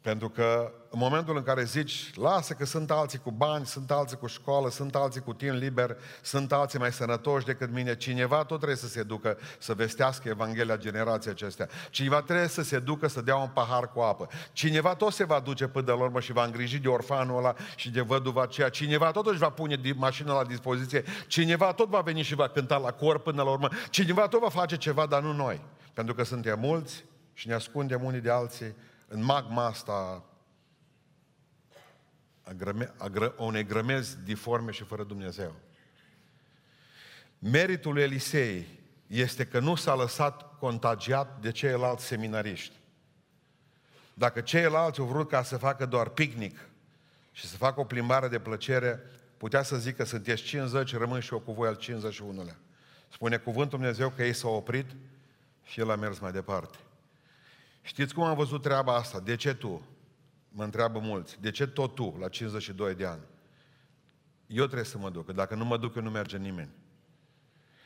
Pentru 0.03 0.29
că 0.29 0.71
în 0.89 0.99
momentul 0.99 1.37
în 1.37 1.43
care 1.43 1.63
zici, 1.63 2.11
lasă 2.15 2.53
că 2.53 2.65
sunt 2.65 2.91
alții 2.91 3.19
cu 3.19 3.31
bani, 3.31 3.65
sunt 3.65 3.91
alții 3.91 4.17
cu 4.17 4.27
școală, 4.27 4.69
sunt 4.69 4.95
alții 4.95 5.21
cu 5.21 5.33
timp 5.33 5.53
liber, 5.53 5.97
sunt 6.21 6.51
alții 6.51 6.79
mai 6.79 6.91
sănătoși 6.91 7.45
decât 7.45 7.71
mine, 7.71 7.95
cineva 7.95 8.37
tot 8.37 8.57
trebuie 8.57 8.77
să 8.77 8.87
se 8.87 9.03
ducă 9.03 9.37
să 9.59 9.73
vestească 9.73 10.29
Evanghelia 10.29 10.77
generației 10.77 11.33
acestea. 11.33 11.69
Cineva 11.89 12.21
trebuie 12.21 12.47
să 12.47 12.63
se 12.63 12.79
ducă 12.79 13.07
să 13.07 13.21
dea 13.21 13.35
un 13.35 13.49
pahar 13.53 13.91
cu 13.91 13.99
apă. 13.99 14.27
Cineva 14.51 14.95
tot 14.95 15.13
se 15.13 15.23
va 15.23 15.39
duce 15.39 15.67
până 15.67 15.93
la 15.93 16.01
urmă 16.03 16.19
și 16.19 16.31
va 16.31 16.43
îngriji 16.43 16.79
de 16.79 16.87
orfanul 16.87 17.37
ăla 17.37 17.55
și 17.75 17.91
de 17.91 18.01
văduva 18.01 18.41
aceea. 18.41 18.69
Cineva 18.69 19.11
tot 19.11 19.27
își 19.27 19.39
va 19.39 19.49
pune 19.49 19.79
mașina 19.95 20.33
la 20.33 20.43
dispoziție. 20.43 21.03
Cineva 21.27 21.73
tot 21.73 21.89
va 21.89 22.01
veni 22.01 22.21
și 22.21 22.35
va 22.35 22.47
cânta 22.47 22.77
la 22.77 22.91
cor 22.91 23.19
până 23.19 23.43
la 23.43 23.49
urmă. 23.49 23.69
Cineva 23.89 24.27
tot 24.27 24.39
va 24.41 24.49
face 24.49 24.77
ceva, 24.77 25.05
dar 25.05 25.21
nu 25.21 25.33
noi. 25.33 25.61
Pentru 25.93 26.13
că 26.13 26.23
suntem 26.23 26.59
mulți 26.59 27.03
și 27.33 27.47
ne 27.47 27.53
ascundem 27.53 28.03
unii 28.03 28.21
de 28.21 28.29
alții 28.29 28.75
în 29.13 29.23
magma 29.23 29.65
asta 29.65 30.23
a, 32.43 32.51
grăme, 32.51 32.93
a 32.97 33.07
gră, 33.07 33.33
unei 33.37 33.65
grămezi 33.65 34.17
diforme 34.23 34.71
și 34.71 34.83
fără 34.83 35.03
Dumnezeu. 35.03 35.55
Meritul 37.39 37.93
lui 37.93 38.01
Elisei 38.01 38.67
este 39.07 39.45
că 39.45 39.59
nu 39.59 39.75
s-a 39.75 39.95
lăsat 39.95 40.57
contagiat 40.57 41.41
de 41.41 41.51
ceilalți 41.51 42.05
seminariști. 42.05 42.75
Dacă 44.13 44.41
ceilalți 44.41 44.99
au 44.99 45.05
vrut 45.05 45.29
ca 45.29 45.43
să 45.43 45.57
facă 45.57 45.85
doar 45.85 46.09
picnic 46.09 46.59
și 47.31 47.47
să 47.47 47.57
facă 47.57 47.79
o 47.79 47.83
plimbare 47.83 48.27
de 48.27 48.39
plăcere, 48.39 48.99
putea 49.37 49.63
să 49.63 49.77
zică 49.77 50.03
sunteți 50.03 50.43
50, 50.43 50.95
rămân 50.95 51.19
și 51.19 51.33
eu 51.33 51.39
cu 51.39 51.51
voi 51.51 51.67
al 51.67 51.77
51-lea. 51.77 52.55
Spune 53.09 53.37
cuvântul 53.37 53.77
Dumnezeu 53.77 54.09
că 54.09 54.23
ei 54.23 54.33
s-au 54.33 54.53
oprit 54.53 54.95
și 55.63 55.79
el 55.79 55.91
a 55.91 55.95
mers 55.95 56.19
mai 56.19 56.31
departe. 56.31 56.77
Știți 57.85 58.13
cum 58.13 58.23
am 58.23 58.35
văzut 58.35 58.61
treaba 58.61 58.95
asta? 58.95 59.19
De 59.19 59.35
ce 59.35 59.53
tu? 59.53 59.81
Mă 60.49 60.63
întreabă 60.63 60.99
mulți. 60.99 61.41
De 61.41 61.51
ce 61.51 61.67
tot 61.67 61.95
tu, 61.95 62.17
la 62.19 62.27
52 62.27 62.95
de 62.95 63.05
ani? 63.05 63.21
Eu 64.47 64.63
trebuie 64.63 64.85
să 64.85 64.97
mă 64.97 65.09
duc. 65.09 65.31
Dacă 65.31 65.55
nu 65.55 65.65
mă 65.65 65.77
duc, 65.77 65.95
eu 65.95 66.01
nu 66.01 66.09
merge 66.09 66.37
nimeni. 66.37 66.69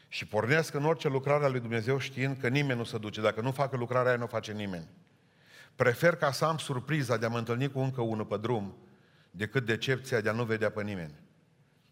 Și 0.07 0.25
pornesc 0.25 0.73
în 0.73 0.85
orice 0.85 1.07
lucrare 1.07 1.45
a 1.45 1.47
lui 1.47 1.59
Dumnezeu 1.59 1.97
știind 1.97 2.37
că 2.37 2.47
nimeni 2.47 2.77
nu 2.77 2.83
se 2.83 2.97
duce. 2.97 3.21
Dacă 3.21 3.41
nu 3.41 3.51
facă 3.51 3.77
lucrarea 3.77 4.09
aia, 4.09 4.19
nu 4.19 4.25
face 4.25 4.51
nimeni. 4.51 4.87
Prefer 5.75 6.15
ca 6.15 6.31
să 6.31 6.45
am 6.45 6.57
surpriza 6.57 7.17
de 7.17 7.25
a 7.25 7.29
mă 7.29 7.37
întâlni 7.37 7.71
cu 7.71 7.79
încă 7.79 8.01
unul 8.01 8.25
pe 8.25 8.37
drum, 8.37 8.77
decât 9.31 9.65
decepția 9.65 10.21
de 10.21 10.29
a 10.29 10.31
nu 10.31 10.43
vedea 10.43 10.71
pe 10.71 10.83
nimeni. 10.83 11.13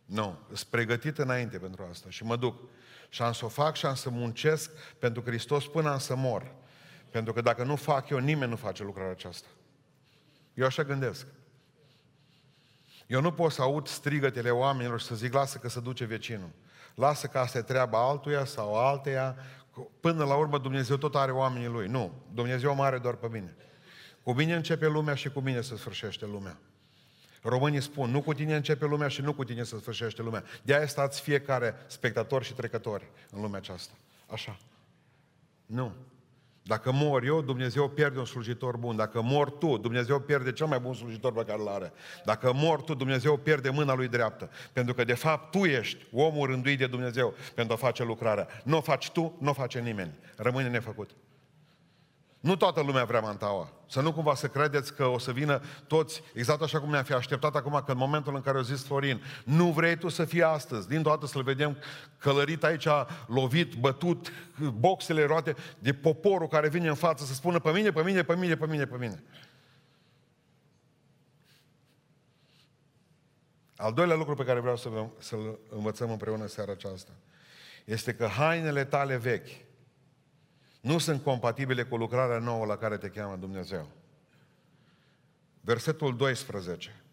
Nu, 0.05 0.39
sunt 0.47 0.69
pregătit 0.69 1.17
înainte 1.17 1.57
pentru 1.57 1.88
asta 1.89 2.09
și 2.09 2.24
mă 2.24 2.35
duc. 2.35 2.62
Și 3.09 3.21
am 3.21 3.31
să 3.31 3.45
o 3.45 3.47
fac 3.47 3.75
și 3.75 3.85
am 3.85 3.95
să 3.95 4.09
muncesc 4.09 4.71
pentru 5.00 5.21
Hristos 5.21 5.67
până 5.67 5.89
am 5.89 6.00
să 6.00 6.15
mor. 6.15 6.55
Pentru 7.15 7.34
că 7.34 7.41
dacă 7.41 7.63
nu 7.63 7.75
fac 7.75 8.10
eu, 8.10 8.17
nimeni 8.17 8.50
nu 8.50 8.55
face 8.55 8.84
lucrarea 8.84 9.12
aceasta. 9.12 9.48
Eu 10.53 10.65
așa 10.65 10.84
gândesc. 10.84 11.25
Eu 13.07 13.22
nu 13.22 13.31
pot 13.31 13.51
să 13.51 13.62
aud 13.62 13.88
strigătele 13.88 14.50
oamenilor 14.50 15.00
și 15.00 15.05
să 15.05 15.15
zic, 15.15 15.34
lasă 15.34 15.57
că 15.57 15.69
se 15.69 15.79
duce 15.79 16.05
vecinul. 16.05 16.50
Lasă 16.95 17.27
că 17.27 17.38
asta 17.38 17.57
e 17.57 17.62
treaba 17.62 18.10
altuia 18.10 18.45
sau 18.45 18.75
alteia. 18.75 19.36
Până 20.00 20.25
la 20.25 20.36
urmă 20.36 20.57
Dumnezeu 20.57 20.98
tot 20.98 21.15
are 21.15 21.31
oamenii 21.31 21.67
Lui. 21.67 21.88
Nu, 21.88 22.13
Dumnezeu 22.34 22.75
mă 22.75 22.84
are 22.84 22.98
doar 22.98 23.15
pe 23.15 23.27
mine. 23.31 23.55
Cu 24.24 24.34
mine 24.34 24.55
începe 24.55 24.88
lumea 24.88 25.15
și 25.15 25.29
cu 25.29 25.39
mine 25.39 25.62
se 25.62 25.77
sfârșește 25.77 26.25
lumea. 26.25 26.57
Românii 27.41 27.81
spun, 27.81 28.10
nu 28.10 28.22
cu 28.22 28.34
tine 28.34 28.55
începe 28.55 28.86
lumea 28.86 29.07
și 29.07 29.22
nu 29.22 29.34
cu 29.34 29.43
tine 29.43 29.63
se 29.63 29.77
sfârșește 29.77 30.22
lumea. 30.22 30.43
De-aia 30.63 30.88
stați 30.88 31.22
fiecare 31.22 31.75
spectator 31.88 32.43
și 32.43 32.53
trecători 32.53 33.07
în 33.31 33.41
lumea 33.41 33.57
aceasta. 33.57 33.93
Așa. 34.27 34.57
Nu. 35.65 35.93
Dacă 36.67 36.91
mor 36.91 37.24
eu, 37.24 37.41
Dumnezeu 37.41 37.89
pierde 37.89 38.19
un 38.19 38.25
slujitor 38.25 38.77
bun. 38.77 38.95
Dacă 38.95 39.22
mor 39.22 39.51
tu, 39.51 39.77
Dumnezeu 39.77 40.19
pierde 40.19 40.51
cel 40.51 40.67
mai 40.67 40.79
bun 40.79 40.93
slujitor 40.93 41.34
pe 41.34 41.43
care 41.43 41.62
îl 41.62 41.67
are. 41.67 41.93
Dacă 42.24 42.53
mor 42.53 42.81
tu, 42.81 42.93
Dumnezeu 42.93 43.38
pierde 43.38 43.69
mâna 43.69 43.93
lui 43.95 44.07
dreaptă. 44.07 44.50
Pentru 44.74 44.93
că, 44.93 45.03
de 45.03 45.13
fapt, 45.13 45.51
tu 45.51 45.65
ești 45.65 46.05
omul 46.12 46.48
rânduit 46.48 46.77
de 46.77 46.88
Dumnezeu 46.88 47.34
pentru 47.55 47.74
a 47.74 47.77
face 47.77 48.03
lucrarea. 48.03 48.48
Nu 48.63 48.77
o 48.77 48.81
faci 48.81 49.10
tu, 49.10 49.38
nu 49.39 49.50
o 49.50 49.53
face 49.53 49.79
nimeni. 49.79 50.12
Rămâne 50.36 50.69
nefăcut. 50.69 51.10
Nu 52.45 52.55
toată 52.55 52.81
lumea 52.81 53.05
vrea 53.05 53.19
mantaua. 53.19 53.69
Să 53.87 54.01
nu 54.01 54.13
cumva 54.13 54.35
să 54.35 54.47
credeți 54.47 54.93
că 54.93 55.05
o 55.05 55.17
să 55.17 55.31
vină 55.31 55.61
toți, 55.87 56.21
exact 56.33 56.61
așa 56.61 56.79
cum 56.79 56.89
ne-am 56.89 57.03
fi 57.03 57.13
așteptat 57.13 57.55
acum, 57.55 57.81
că 57.85 57.91
în 57.91 57.97
momentul 57.97 58.35
în 58.35 58.41
care 58.41 58.57
au 58.57 58.63
zis 58.63 58.83
Florin, 58.83 59.23
nu 59.43 59.71
vrei 59.71 59.97
tu 59.97 60.09
să 60.09 60.25
fii 60.25 60.43
astăzi, 60.43 60.87
din 60.87 61.01
toată 61.01 61.25
să-l 61.25 61.43
vedem 61.43 61.77
călărit 62.17 62.63
aici, 62.63 62.87
lovit, 63.27 63.75
bătut, 63.75 64.31
boxele 64.79 65.25
roate 65.25 65.55
de 65.79 65.93
poporul 65.93 66.47
care 66.47 66.69
vine 66.69 66.87
în 66.87 66.95
față 66.95 67.25
să 67.25 67.33
spună 67.33 67.59
pe 67.59 67.71
mine, 67.71 67.91
pe 67.91 68.03
mine, 68.03 68.23
pe 68.23 68.35
mine, 68.35 68.55
pe 68.55 68.67
mine, 68.67 68.85
pe 68.85 68.97
mine. 68.97 69.23
Al 73.75 73.93
doilea 73.93 74.15
lucru 74.15 74.35
pe 74.35 74.43
care 74.43 74.59
vreau 74.59 74.77
să 74.77 74.89
să-l 75.17 75.59
învățăm 75.69 76.11
împreună 76.11 76.45
seara 76.45 76.71
aceasta 76.71 77.11
este 77.85 78.13
că 78.13 78.25
hainele 78.25 78.83
tale 78.83 79.17
vechi 79.17 79.49
nu 80.85 80.97
sunt 80.97 81.23
compatibile 81.23 81.83
cu 81.83 81.97
lucrarea 81.97 82.37
nouă 82.37 82.65
la 82.65 82.77
care 82.77 82.97
te 82.97 83.07
cheamă 83.07 83.35
Dumnezeu. 83.35 83.87
Versetul 85.61 86.17
12. 86.17 87.03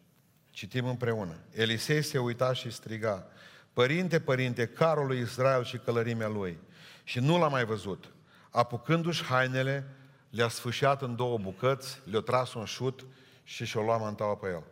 Citim 0.51 0.87
împreună. 0.87 1.39
Elisei 1.51 2.03
se 2.03 2.19
uita 2.19 2.53
și 2.53 2.71
striga, 2.71 3.27
Părinte, 3.73 4.21
părinte, 4.21 4.67
carul 4.67 5.07
lui 5.07 5.21
Israel 5.21 5.65
și 5.65 5.79
călărimea 5.79 6.29
lui. 6.29 6.59
Și 7.05 7.21
nu 7.21 7.39
l-a 7.39 7.49
mai 7.49 7.65
văzut. 7.65 8.13
Apucându-și 8.51 9.25
hainele, 9.25 9.87
le-a 10.31 10.49
sfâșiat 10.49 11.03
în 11.03 11.17
două 11.17 11.39
bucăți, 11.39 12.01
le-a 12.05 12.21
tras 12.21 12.55
un 12.55 12.65
șut 12.65 13.05
și 13.45 13.65
și-o 13.65 13.83
luat 13.83 14.01
mantaua 14.01 14.35
pe 14.35 14.49
el. 14.49 14.63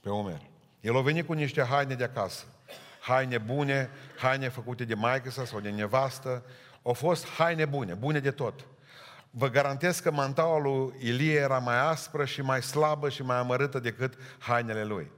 Pe 0.00 0.10
umeri. 0.10 0.50
El 0.80 0.96
a 0.96 1.00
venit 1.00 1.26
cu 1.26 1.32
niște 1.32 1.62
haine 1.62 1.94
de 1.94 2.04
acasă. 2.04 2.44
Haine 3.00 3.38
bune, 3.38 3.90
haine 4.16 4.48
făcute 4.48 4.84
de 4.84 4.94
maică 4.94 5.30
sau 5.30 5.60
de 5.60 5.70
nevastă. 5.70 6.44
Au 6.86 6.92
fost 6.92 7.26
haine 7.28 7.64
bune, 7.64 7.94
bune 7.94 8.20
de 8.20 8.30
tot. 8.30 8.66
Vă 9.30 9.48
garantez 9.48 9.98
că 9.98 10.10
mantaua 10.10 10.58
lui 10.58 10.94
Ilie 10.98 11.34
era 11.34 11.58
mai 11.58 11.78
aspră 11.78 12.24
și 12.24 12.42
mai 12.42 12.62
slabă 12.62 13.08
și 13.08 13.22
mai 13.22 13.36
amărâtă 13.36 13.78
decât 13.78 14.14
hainele 14.38 14.84
lui. 14.84 15.10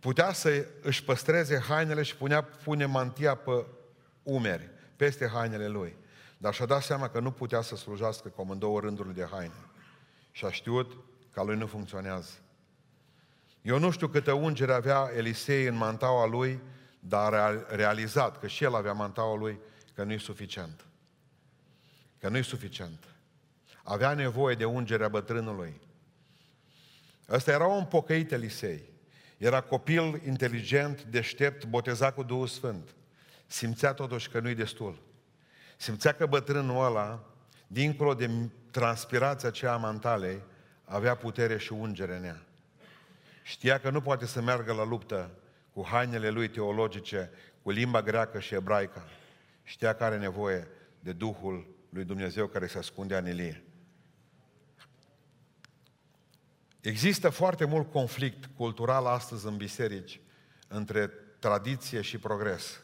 Putea 0.00 0.32
să 0.32 0.66
își 0.82 1.04
păstreze 1.04 1.58
hainele 1.68 2.02
și 2.02 2.16
punea, 2.16 2.42
pune 2.42 2.84
mantia 2.84 3.34
pe 3.34 3.64
umeri, 4.22 4.70
peste 4.96 5.28
hainele 5.28 5.68
lui. 5.68 5.96
Dar 6.38 6.54
și-a 6.54 6.66
dat 6.66 6.82
seama 6.82 7.08
că 7.08 7.20
nu 7.20 7.30
putea 7.30 7.60
să 7.60 7.76
slujească 7.76 8.28
cum 8.28 8.50
în 8.50 8.58
două 8.58 8.80
rânduri 8.80 9.14
de 9.14 9.28
haine. 9.30 9.64
Și 10.30 10.44
a 10.44 10.50
știut 10.50 10.92
că 11.32 11.42
lui 11.42 11.56
nu 11.56 11.66
funcționează. 11.66 12.30
Eu 13.62 13.78
nu 13.78 13.90
știu 13.90 14.08
câtă 14.08 14.32
ungere 14.32 14.72
avea 14.72 15.10
Elisei 15.16 15.66
în 15.66 15.76
mantaua 15.76 16.26
lui, 16.26 16.60
dar 17.00 17.34
a 17.34 17.64
realizat 17.68 18.40
că 18.40 18.46
și 18.46 18.64
el 18.64 18.74
avea 18.74 18.92
mantaua 18.92 19.36
lui, 19.36 19.58
că 19.94 20.04
nu 20.04 20.12
e 20.12 20.18
suficient. 20.18 20.84
Că 22.18 22.28
nu 22.28 22.36
e 22.36 22.42
suficient. 22.42 23.04
Avea 23.82 24.14
nevoie 24.14 24.54
de 24.54 24.64
ungerea 24.64 25.08
bătrânului. 25.08 25.80
Ăsta 27.28 27.50
era 27.50 27.66
un 27.66 27.84
pocăit 27.84 28.32
Elisei. 28.32 28.82
Era 29.36 29.60
copil 29.60 30.20
inteligent, 30.26 31.02
deștept, 31.02 31.64
botezat 31.64 32.14
cu 32.14 32.22
Duhul 32.22 32.46
Sfânt. 32.46 32.94
Simțea 33.46 33.92
totuși 33.92 34.28
că 34.28 34.40
nu-i 34.40 34.54
destul. 34.54 35.02
Simțea 35.76 36.12
că 36.12 36.26
bătrânul 36.26 36.84
ăla, 36.84 37.24
dincolo 37.66 38.14
de 38.14 38.30
transpirația 38.70 39.48
aceea 39.48 39.72
a 39.72 39.76
mantalei, 39.76 40.42
avea 40.84 41.14
putere 41.14 41.58
și 41.58 41.72
ungere 41.72 42.16
în 42.16 42.24
ea. 42.24 42.42
Știa 43.42 43.78
că 43.78 43.90
nu 43.90 44.00
poate 44.00 44.26
să 44.26 44.40
meargă 44.40 44.72
la 44.72 44.84
luptă 44.84 45.30
cu 45.72 45.86
hainele 45.86 46.28
lui 46.28 46.48
teologice, 46.48 47.30
cu 47.62 47.70
limba 47.70 48.02
greacă 48.02 48.40
și 48.40 48.54
ebraică. 48.54 49.02
Știa 49.64 49.94
că 49.94 50.04
are 50.04 50.18
nevoie 50.18 50.68
de 51.00 51.12
Duhul 51.12 51.74
lui 51.88 52.04
Dumnezeu 52.04 52.46
care 52.46 52.66
se 52.66 52.78
ascundea 52.78 53.18
în 53.18 53.26
Elie. 53.26 53.64
Există 56.80 57.28
foarte 57.28 57.64
mult 57.64 57.90
conflict 57.90 58.50
cultural 58.56 59.06
astăzi 59.06 59.46
în 59.46 59.56
biserici 59.56 60.20
între 60.68 61.06
tradiție 61.38 62.00
și 62.00 62.18
progres. 62.18 62.80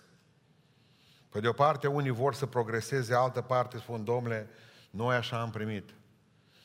Pe 1.29 1.41
de 1.41 1.49
o 1.49 1.53
parte, 1.53 1.87
unii 1.87 2.11
vor 2.11 2.35
să 2.35 2.47
progreseze, 2.47 3.15
altă 3.15 3.41
parte 3.41 3.79
spun, 3.79 4.05
domnule, 4.05 4.49
noi 4.91 5.17
așa 5.17 5.41
am 5.41 5.51
primit. 5.51 5.95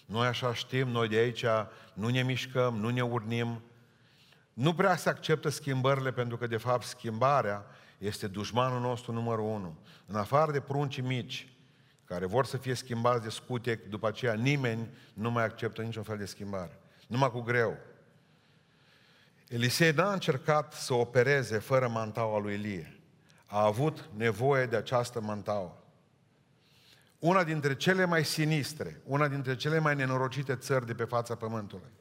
Noi 0.05 0.27
așa 0.27 0.53
știm, 0.53 0.87
noi 0.87 1.07
de 1.07 1.15
aici 1.15 1.45
nu 1.93 2.09
ne 2.09 2.23
mișcăm, 2.23 2.77
nu 2.77 2.89
ne 2.89 3.03
urnim, 3.03 3.63
nu 4.53 4.73
prea 4.73 4.95
se 4.95 5.09
acceptă 5.09 5.49
schimbările 5.49 6.11
pentru 6.11 6.37
că, 6.37 6.47
de 6.47 6.57
fapt, 6.57 6.85
schimbarea 6.85 7.65
este 7.97 8.27
dușmanul 8.27 8.79
nostru 8.79 9.11
numărul 9.11 9.45
unu. 9.45 9.77
În 10.05 10.15
afară 10.15 10.51
de 10.51 10.59
pruncii 10.59 11.01
mici, 11.03 11.53
care 12.05 12.25
vor 12.25 12.45
să 12.45 12.57
fie 12.57 12.73
schimbați 12.73 13.23
de 13.23 13.29
scutec, 13.29 13.89
după 13.89 14.07
aceea 14.07 14.33
nimeni 14.33 14.89
nu 15.13 15.31
mai 15.31 15.43
acceptă 15.43 15.81
niciun 15.81 16.03
fel 16.03 16.17
de 16.17 16.25
schimbare. 16.25 16.79
Numai 17.07 17.31
cu 17.31 17.39
greu. 17.41 17.77
Elisei 19.47 19.91
n-a 19.91 20.13
încercat 20.13 20.73
să 20.73 20.93
opereze 20.93 21.57
fără 21.57 21.87
mantaua 21.87 22.39
lui 22.39 22.53
Elie. 22.53 22.99
A 23.45 23.65
avut 23.65 24.09
nevoie 24.15 24.65
de 24.65 24.75
această 24.75 25.21
mantaua. 25.21 25.77
Una 27.19 27.43
dintre 27.43 27.75
cele 27.75 28.05
mai 28.05 28.25
sinistre, 28.25 29.01
una 29.03 29.27
dintre 29.27 29.55
cele 29.55 29.79
mai 29.79 29.95
nenorocite 29.95 30.55
țări 30.55 30.85
de 30.85 30.93
pe 30.93 31.03
fața 31.03 31.35
pământului 31.35 31.93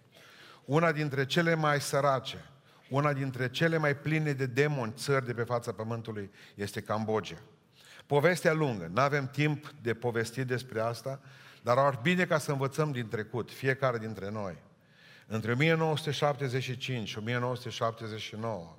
una 0.65 0.93
dintre 0.93 1.27
cele 1.27 1.55
mai 1.55 1.81
sărace, 1.81 2.45
una 2.89 3.13
dintre 3.13 3.51
cele 3.51 3.77
mai 3.77 3.97
pline 3.97 4.33
de 4.33 4.47
demoni 4.47 4.93
țări 4.97 5.27
de 5.27 5.35
pe 5.35 5.43
fața 5.43 5.73
pământului 5.73 6.31
este 6.55 6.81
Cambodgia. 6.81 7.39
Povestea 8.07 8.53
lungă, 8.53 8.91
nu 8.93 9.01
avem 9.01 9.29
timp 9.29 9.75
de 9.83 9.95
povesti 9.95 10.45
despre 10.45 10.81
asta, 10.81 11.21
dar 11.63 11.79
ar 11.79 11.99
bine 12.03 12.25
ca 12.25 12.39
să 12.39 12.51
învățăm 12.51 12.93
din 12.93 13.09
trecut, 13.09 13.51
fiecare 13.53 13.99
dintre 13.99 14.31
noi. 14.31 14.57
Între 15.27 15.53
1975 15.53 17.09
și 17.09 17.19
1979 17.19 18.77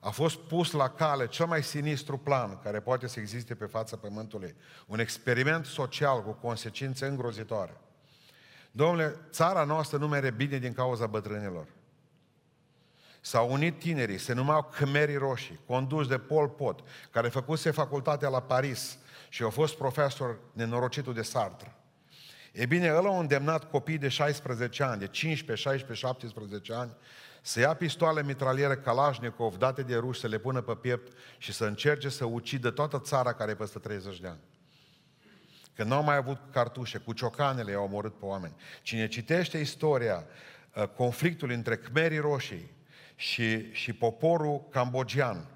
a 0.00 0.10
fost 0.10 0.38
pus 0.38 0.70
la 0.70 0.88
cale 0.88 1.26
cel 1.26 1.46
mai 1.46 1.62
sinistru 1.62 2.18
plan 2.18 2.58
care 2.62 2.80
poate 2.80 3.06
să 3.06 3.20
existe 3.20 3.54
pe 3.54 3.64
fața 3.64 3.96
Pământului. 3.96 4.54
Un 4.86 4.98
experiment 4.98 5.64
social 5.64 6.22
cu 6.22 6.30
consecințe 6.30 7.06
îngrozitoare. 7.06 7.76
Domnule, 8.70 9.16
țara 9.30 9.64
noastră 9.64 9.98
nu 9.98 10.08
mere 10.08 10.30
bine 10.30 10.58
din 10.58 10.72
cauza 10.72 11.06
bătrânilor. 11.06 11.66
S-au 13.20 13.52
unit 13.52 13.78
tinerii, 13.78 14.18
se 14.18 14.32
numeau 14.32 14.62
Khmerii 14.62 15.16
Roșii, 15.16 15.60
conduși 15.66 16.08
de 16.08 16.18
Pol 16.18 16.48
Pot, 16.48 16.80
care 17.10 17.28
făcuse 17.28 17.70
facultatea 17.70 18.28
la 18.28 18.42
Paris 18.42 18.98
și 19.28 19.42
a 19.42 19.48
fost 19.48 19.76
profesor 19.76 20.38
nenorocitul 20.52 21.14
de 21.14 21.22
Sartre. 21.22 21.74
E 22.52 22.66
bine, 22.66 22.94
ăla 22.94 23.10
a 23.10 23.18
îndemnat 23.18 23.70
copii 23.70 23.98
de 23.98 24.08
16 24.08 24.82
ani, 24.82 25.00
de 25.00 25.06
15, 25.06 25.68
16, 25.68 26.06
17 26.06 26.72
ani, 26.72 26.96
să 27.42 27.60
ia 27.60 27.74
pistoale 27.74 28.22
mitraliere 28.22 28.76
Kalashnikov 28.76 29.56
date 29.56 29.82
de 29.82 29.96
ruși, 29.96 30.20
să 30.20 30.26
le 30.26 30.38
pună 30.38 30.60
pe 30.60 30.74
piept 30.74 31.16
și 31.38 31.52
să 31.52 31.64
încerce 31.64 32.08
să 32.08 32.24
ucidă 32.24 32.70
toată 32.70 32.98
țara 32.98 33.32
care 33.32 33.54
peste 33.54 33.78
30 33.78 34.20
de 34.20 34.26
ani. 34.26 34.40
Că 35.74 35.84
nu 35.84 35.94
au 35.94 36.02
mai 36.02 36.16
avut 36.16 36.38
cartușe, 36.52 36.98
cu 36.98 37.12
ciocanele 37.12 37.72
au 37.72 37.84
omorât 37.84 38.18
pe 38.18 38.24
oameni. 38.24 38.54
Cine 38.82 39.08
citește 39.08 39.58
istoria 39.58 40.24
uh, 40.74 40.86
conflictului 40.86 41.54
între 41.54 41.76
Khmerii 41.76 42.18
Roșii 42.18 42.70
și, 43.20 43.72
și 43.72 43.92
poporul 43.92 44.66
cambogian, 44.70 45.46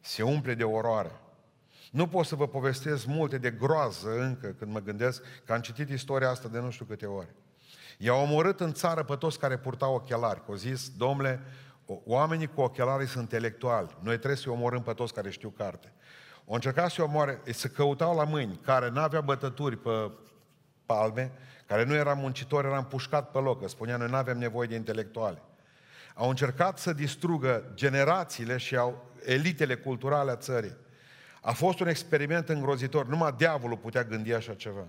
se 0.00 0.22
umple 0.22 0.54
de 0.54 0.64
oroare. 0.64 1.20
Nu 1.90 2.06
pot 2.06 2.26
să 2.26 2.34
vă 2.34 2.48
povestesc 2.48 3.06
multe 3.06 3.38
de 3.38 3.50
groază 3.50 4.20
încă 4.20 4.46
când 4.46 4.72
mă 4.72 4.80
gândesc 4.80 5.22
că 5.44 5.52
am 5.52 5.60
citit 5.60 5.88
istoria 5.88 6.28
asta 6.28 6.48
de 6.48 6.58
nu 6.58 6.70
știu 6.70 6.84
câte 6.84 7.06
ori. 7.06 7.34
I-au 7.98 8.22
omorât 8.22 8.60
în 8.60 8.72
țară 8.72 9.02
pe 9.02 9.16
toți 9.16 9.38
care 9.38 9.58
purtau 9.58 9.94
ochelari. 9.94 10.42
Au 10.48 10.54
zis, 10.54 10.88
domnule, 10.96 11.40
oamenii 11.86 12.46
cu 12.46 12.60
ochelari 12.60 13.06
sunt 13.06 13.22
intelectuali. 13.22 13.96
Noi 14.00 14.16
trebuie 14.16 14.36
să-i 14.36 14.52
omorâm 14.52 14.82
pe 14.82 14.92
toți 14.92 15.14
care 15.14 15.30
știu 15.30 15.48
carte. 15.48 15.92
O 16.44 16.54
încercat 16.54 16.90
să 16.90 17.02
omoare, 17.02 17.40
să 17.44 17.68
căutau 17.68 18.16
la 18.16 18.24
mâini, 18.24 18.60
care 18.62 18.88
nu 18.88 19.00
avea 19.00 19.20
bătături 19.20 19.76
pe 19.76 20.10
palme, 20.86 21.32
care 21.66 21.84
nu 21.84 21.94
era 21.94 22.14
muncitor, 22.14 22.64
era 22.64 22.78
împușcat 22.78 23.30
pe 23.30 23.38
loc, 23.38 23.60
că 23.60 23.68
spunea, 23.68 23.96
noi 23.96 24.08
nu 24.08 24.16
avem 24.16 24.38
nevoie 24.38 24.68
de 24.68 24.74
intelectuale. 24.74 25.42
Au 26.20 26.28
încercat 26.28 26.78
să 26.78 26.92
distrugă 26.92 27.70
generațiile 27.74 28.56
și 28.56 28.76
au 28.76 29.10
elitele 29.24 29.74
culturale 29.74 30.30
a 30.30 30.36
țării. 30.36 30.76
A 31.40 31.52
fost 31.52 31.80
un 31.80 31.88
experiment 31.88 32.48
îngrozitor. 32.48 33.06
Numai 33.06 33.34
diavolul 33.36 33.76
putea 33.76 34.04
gândi 34.04 34.32
așa 34.32 34.54
ceva. 34.54 34.86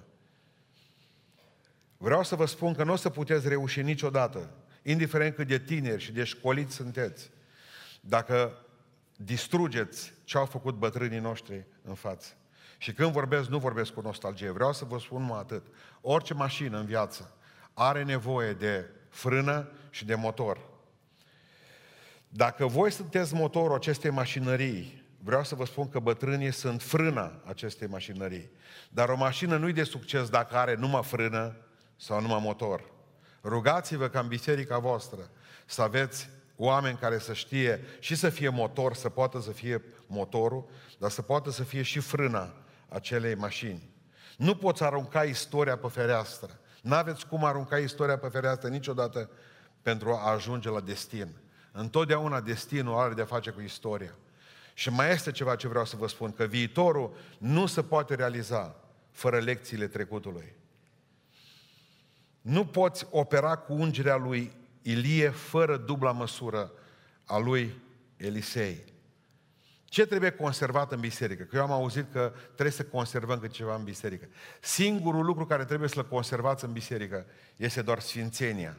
Vreau 1.97 2.23
să 2.23 2.35
vă 2.35 2.45
spun 2.45 2.73
că 2.73 2.83
nu 2.83 2.91
o 2.91 2.95
să 2.95 3.09
puteți 3.09 3.47
reuși 3.47 3.81
niciodată, 3.81 4.49
indiferent 4.83 5.35
cât 5.35 5.47
de 5.47 5.59
tineri 5.59 6.01
și 6.01 6.11
de 6.11 6.23
școliți 6.23 6.75
sunteți, 6.75 7.29
dacă 8.01 8.65
distrugeți 9.15 10.13
ce 10.23 10.37
au 10.37 10.45
făcut 10.45 10.75
bătrânii 10.75 11.19
noștri 11.19 11.65
în 11.83 11.93
față. 11.93 12.33
Și 12.77 12.93
când 12.93 13.11
vorbesc, 13.11 13.49
nu 13.49 13.57
vorbesc 13.57 13.91
cu 13.93 14.01
nostalgie. 14.01 14.49
Vreau 14.49 14.73
să 14.73 14.85
vă 14.85 14.99
spun 14.99 15.21
numai 15.21 15.39
atât. 15.39 15.65
Orice 16.01 16.33
mașină 16.33 16.79
în 16.79 16.85
viață 16.85 17.35
are 17.73 18.03
nevoie 18.03 18.53
de 18.53 18.89
frână 19.09 19.71
și 19.89 20.05
de 20.05 20.15
motor. 20.15 20.69
Dacă 22.33 22.65
voi 22.65 22.91
sunteți 22.91 23.33
motorul 23.33 23.75
acestei 23.75 24.11
mașinării, 24.11 25.03
vreau 25.23 25.43
să 25.43 25.55
vă 25.55 25.65
spun 25.65 25.89
că 25.89 25.99
bătrânii 25.99 26.51
sunt 26.51 26.81
frâna 26.81 27.41
acestei 27.45 27.87
mașinării. 27.87 28.51
Dar 28.89 29.09
o 29.09 29.15
mașină 29.15 29.57
nu-i 29.57 29.73
de 29.73 29.83
succes 29.83 30.29
dacă 30.29 30.55
are 30.55 30.75
numai 30.75 31.03
frână 31.03 31.55
sau 31.95 32.21
numai 32.21 32.39
motor. 32.41 32.83
Rugați-vă 33.43 34.07
ca 34.07 34.19
în 34.19 34.27
biserica 34.27 34.77
voastră 34.77 35.29
să 35.65 35.81
aveți 35.81 36.29
oameni 36.55 36.97
care 36.97 37.17
să 37.17 37.33
știe 37.33 37.81
și 37.99 38.15
să 38.15 38.29
fie 38.29 38.49
motor, 38.49 38.93
să 38.93 39.09
poată 39.09 39.41
să 39.41 39.51
fie 39.51 39.83
motorul, 40.07 40.69
dar 40.99 41.09
să 41.09 41.21
poată 41.21 41.51
să 41.51 41.63
fie 41.63 41.81
și 41.81 41.99
frâna 41.99 42.53
acelei 42.89 43.35
mașini. 43.35 43.89
Nu 44.37 44.55
poți 44.55 44.83
arunca 44.83 45.23
istoria 45.23 45.77
pe 45.77 45.87
fereastră. 45.87 46.59
N-aveți 46.81 47.27
cum 47.27 47.45
arunca 47.45 47.77
istoria 47.77 48.17
pe 48.17 48.27
fereastră 48.27 48.69
niciodată 48.69 49.29
pentru 49.81 50.13
a 50.13 50.31
ajunge 50.31 50.69
la 50.69 50.79
destin. 50.79 51.40
Întotdeauna 51.71 52.41
destinul 52.41 52.99
are 52.99 53.13
de-a 53.13 53.25
face 53.25 53.49
cu 53.49 53.61
istoria. 53.61 54.15
Și 54.73 54.89
mai 54.89 55.11
este 55.11 55.31
ceva 55.31 55.55
ce 55.55 55.67
vreau 55.67 55.85
să 55.85 55.95
vă 55.95 56.07
spun, 56.07 56.31
că 56.31 56.43
viitorul 56.43 57.15
nu 57.37 57.65
se 57.65 57.83
poate 57.83 58.15
realiza 58.15 58.75
fără 59.11 59.39
lecțiile 59.39 59.87
trecutului. 59.87 60.55
Nu 62.41 62.65
poți 62.65 63.07
opera 63.09 63.55
cu 63.55 63.73
ungerea 63.73 64.15
lui 64.15 64.51
Ilie 64.81 65.29
fără 65.29 65.77
dubla 65.77 66.11
măsură 66.11 66.71
a 67.25 67.37
lui 67.37 67.81
Elisei. 68.17 68.83
Ce 69.85 70.05
trebuie 70.05 70.29
conservat 70.29 70.91
în 70.91 70.99
biserică? 70.99 71.43
Că 71.43 71.55
eu 71.55 71.61
am 71.61 71.71
auzit 71.71 72.11
că 72.11 72.33
trebuie 72.45 72.71
să 72.71 72.83
conservăm 72.83 73.39
câte 73.39 73.53
ceva 73.53 73.75
în 73.75 73.83
biserică. 73.83 74.27
Singurul 74.61 75.25
lucru 75.25 75.45
care 75.45 75.65
trebuie 75.65 75.89
să-l 75.89 76.07
conservați 76.07 76.65
în 76.65 76.71
biserică 76.71 77.25
este 77.55 77.81
doar 77.81 77.99
sfințenia. 77.99 78.77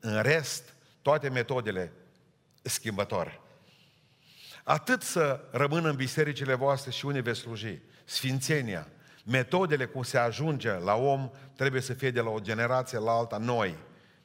În 0.00 0.22
rest, 0.22 0.74
toate 1.02 1.28
metodele 1.28 1.92
schimbătoare. 2.62 3.40
Atât 4.64 5.02
să 5.02 5.44
rămână 5.50 5.88
în 5.88 5.96
bisericile 5.96 6.54
voastre 6.54 6.90
și 6.90 7.06
unde 7.06 7.20
veți 7.20 7.40
sluji. 7.40 7.78
Sfințenia. 8.04 8.88
Metodele 9.24 9.86
cum 9.86 10.02
se 10.02 10.18
ajunge 10.18 10.72
la 10.72 10.94
om 10.94 11.30
trebuie 11.56 11.80
să 11.80 11.92
fie 11.92 12.10
de 12.10 12.20
la 12.20 12.30
o 12.30 12.40
generație 12.40 12.98
la 12.98 13.12
alta 13.12 13.38
noi. 13.38 13.76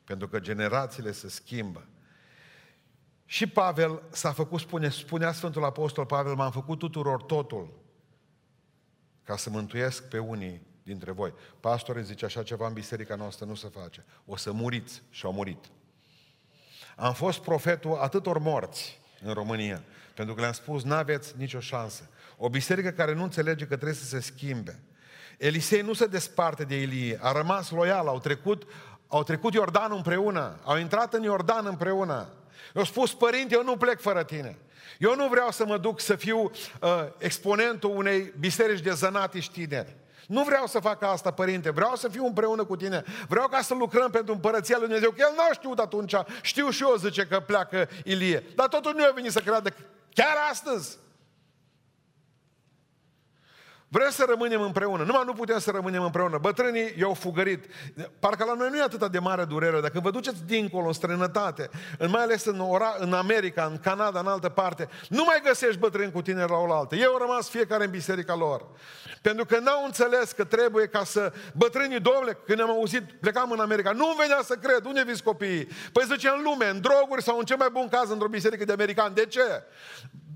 Pentru 0.04 0.28
că 0.28 0.39
generațiile 0.39 1.12
se 1.12 1.30
schimbă. 1.30 1.88
Și 3.26 3.47
Pavel 3.47 4.02
s-a 4.10 4.32
făcut, 4.32 4.60
spune, 4.60 4.89
spunea 4.89 5.32
Sfântul 5.32 5.63
Apostol 5.63 6.06
Pavel, 6.06 6.36
m-am 6.36 6.52
făcut 6.52 6.80
tuturor 6.80 7.23
totul 7.23 7.86
ca 9.23 9.38
să 9.38 9.50
mântuiesc 9.50 10.08
pe 10.08 10.19
unii 10.19 10.62
dintre 10.84 11.12
voi. 11.12 11.34
Pastore 11.60 12.02
zice 12.02 12.26
așa 12.26 12.43
ceva 12.43 12.67
în 12.67 12.73
biserica 12.73 13.15
noastră 13.15 13.45
nu 13.45 13.56
se 13.56 13.67
face. 13.67 14.06
O 14.26 14.36
să 14.36 14.52
muriți 14.52 15.02
și 15.10 15.26
au 15.26 15.32
murit. 15.32 15.65
Am 16.99 17.13
fost 17.13 17.39
profetul 17.39 17.97
atâtor 18.01 18.38
morți 18.38 18.99
în 19.23 19.33
România, 19.33 19.81
pentru 20.13 20.33
că 20.36 20.41
le-am 20.41 20.53
spus, 20.53 20.83
n-aveți 20.83 21.33
nicio 21.38 21.60
șansă. 21.60 22.10
O 22.38 22.49
biserică 22.49 22.89
care 22.89 23.13
nu 23.13 23.23
înțelege 23.23 23.65
că 23.65 23.75
trebuie 23.75 23.97
să 23.97 24.05
se 24.05 24.19
schimbe. 24.19 24.79
Elisei 25.38 25.81
nu 25.81 25.93
se 25.93 26.05
desparte 26.05 26.63
de 26.63 26.81
Ilie, 26.81 27.19
a 27.21 27.31
rămas 27.31 27.69
loial, 27.69 28.07
au 28.07 28.19
trecut, 28.19 28.63
au 29.07 29.23
trecut 29.23 29.53
Iordan 29.53 29.91
împreună, 29.91 30.60
au 30.63 30.77
intrat 30.77 31.13
în 31.13 31.23
Iordan 31.23 31.65
împreună. 31.65 32.29
Eu 32.75 32.83
spus, 32.83 33.13
părinte, 33.13 33.55
eu 33.55 33.63
nu 33.63 33.77
plec 33.77 34.01
fără 34.01 34.23
tine. 34.23 34.57
Eu 34.99 35.15
nu 35.15 35.27
vreau 35.27 35.51
să 35.51 35.65
mă 35.65 35.77
duc 35.77 35.99
să 35.99 36.15
fiu 36.15 36.39
uh, 36.39 36.51
exponentul 37.17 37.97
unei 37.97 38.33
biserici 38.39 38.83
de 38.83 38.91
zănatiști 38.91 39.53
tineri. 39.53 39.95
Nu 40.28 40.44
vreau 40.44 40.66
să 40.68 40.80
fac 40.80 41.04
asta, 41.04 41.32
părinte, 41.32 41.70
vreau 41.70 41.96
să 41.96 42.08
fiu 42.08 42.26
împreună 42.26 42.63
cu 42.66 42.76
tine. 42.76 43.04
Vreau 43.28 43.48
ca 43.48 43.62
să 43.62 43.74
lucrăm 43.74 44.10
pentru 44.10 44.34
împărăția 44.34 44.78
lui 44.78 44.86
Dumnezeu, 44.86 45.12
că 45.12 45.18
el 45.20 45.34
n-a 45.36 45.54
știut 45.54 45.80
atunci, 45.80 46.16
știu 46.42 46.70
și 46.70 46.84
eu, 46.84 46.96
zice 46.96 47.26
că 47.26 47.40
pleacă 47.40 47.90
Ilie. 48.04 48.44
Dar 48.56 48.68
totul 48.68 48.94
nu 48.96 49.04
a 49.04 49.12
venit 49.16 49.32
să 49.32 49.40
creadă 49.40 49.70
chiar 50.13 50.36
astăzi. 50.50 50.98
Vrem 53.89 54.10
să 54.10 54.26
rămânem 54.30 54.62
împreună. 54.62 55.04
Numai 55.04 55.23
nu 55.26 55.34
putem 55.34 55.60
să 55.60 55.71
rămânem 55.71 56.04
împreună. 56.04 56.38
Bătrânii 56.38 56.93
i-au 56.97 57.13
fugărit. 57.13 57.65
Parcă 58.19 58.43
la 58.43 58.54
noi 58.54 58.69
nu 58.69 58.78
e 58.78 58.82
atât 58.82 59.12
de 59.12 59.19
mare 59.19 59.43
durere. 59.43 59.82
Dacă 59.82 60.00
vă 60.00 60.12
duceți 60.12 60.45
dincolo, 60.45 60.88
în 60.88 60.93
străinătate, 60.93 61.69
în 61.97 62.10
mai 62.10 62.21
ales 62.21 62.45
în, 62.45 62.60
ora, 62.60 62.95
în 62.97 63.13
America, 63.13 63.65
în 63.65 63.80
Canada, 63.80 64.19
în 64.19 64.28
altă 64.28 64.50
parte, 64.50 64.89
nu 65.10 65.23
mai 65.23 65.41
găsești 65.43 65.80
bătrâni 65.80 66.12
cu 66.12 66.21
tine 66.21 66.45
la 66.45 66.56
oaltă. 66.56 66.95
Ei 66.95 67.06
au 67.06 67.17
rămas 67.17 67.50
fiecare 67.50 67.84
în 67.84 67.89
biserica 67.89 68.36
lor. 68.36 68.65
Pentru 69.21 69.45
că 69.45 69.60
n-au 69.60 69.86
înțeles 69.86 70.32
că 70.32 70.43
trebuie 70.43 70.86
ca 70.88 71.04
să... 71.04 71.34
Bătrânii, 71.54 72.00
domnule, 72.00 72.38
când 72.45 72.62
am 72.62 72.69
auzit, 72.69 73.12
plecam 73.12 73.52
în 73.52 73.60
America, 73.60 73.91
nu 73.91 74.15
venea 74.19 74.39
să 74.43 74.56
cred. 74.56 74.86
Unde 74.86 75.04
viți 75.04 75.23
copiii? 75.23 75.67
Păi 75.91 76.04
zice, 76.12 76.30
în 76.30 76.41
lume, 76.43 76.69
în 76.69 76.82
droguri 76.82 77.23
sau 77.23 77.38
în 77.38 77.45
cel 77.45 77.58
mai 77.58 77.69
bun 77.71 77.88
caz 77.88 78.10
într-o 78.10 78.28
biserică 78.28 78.65
de 78.65 78.71
americani. 78.71 79.15
De 79.15 79.26
ce? 79.26 79.63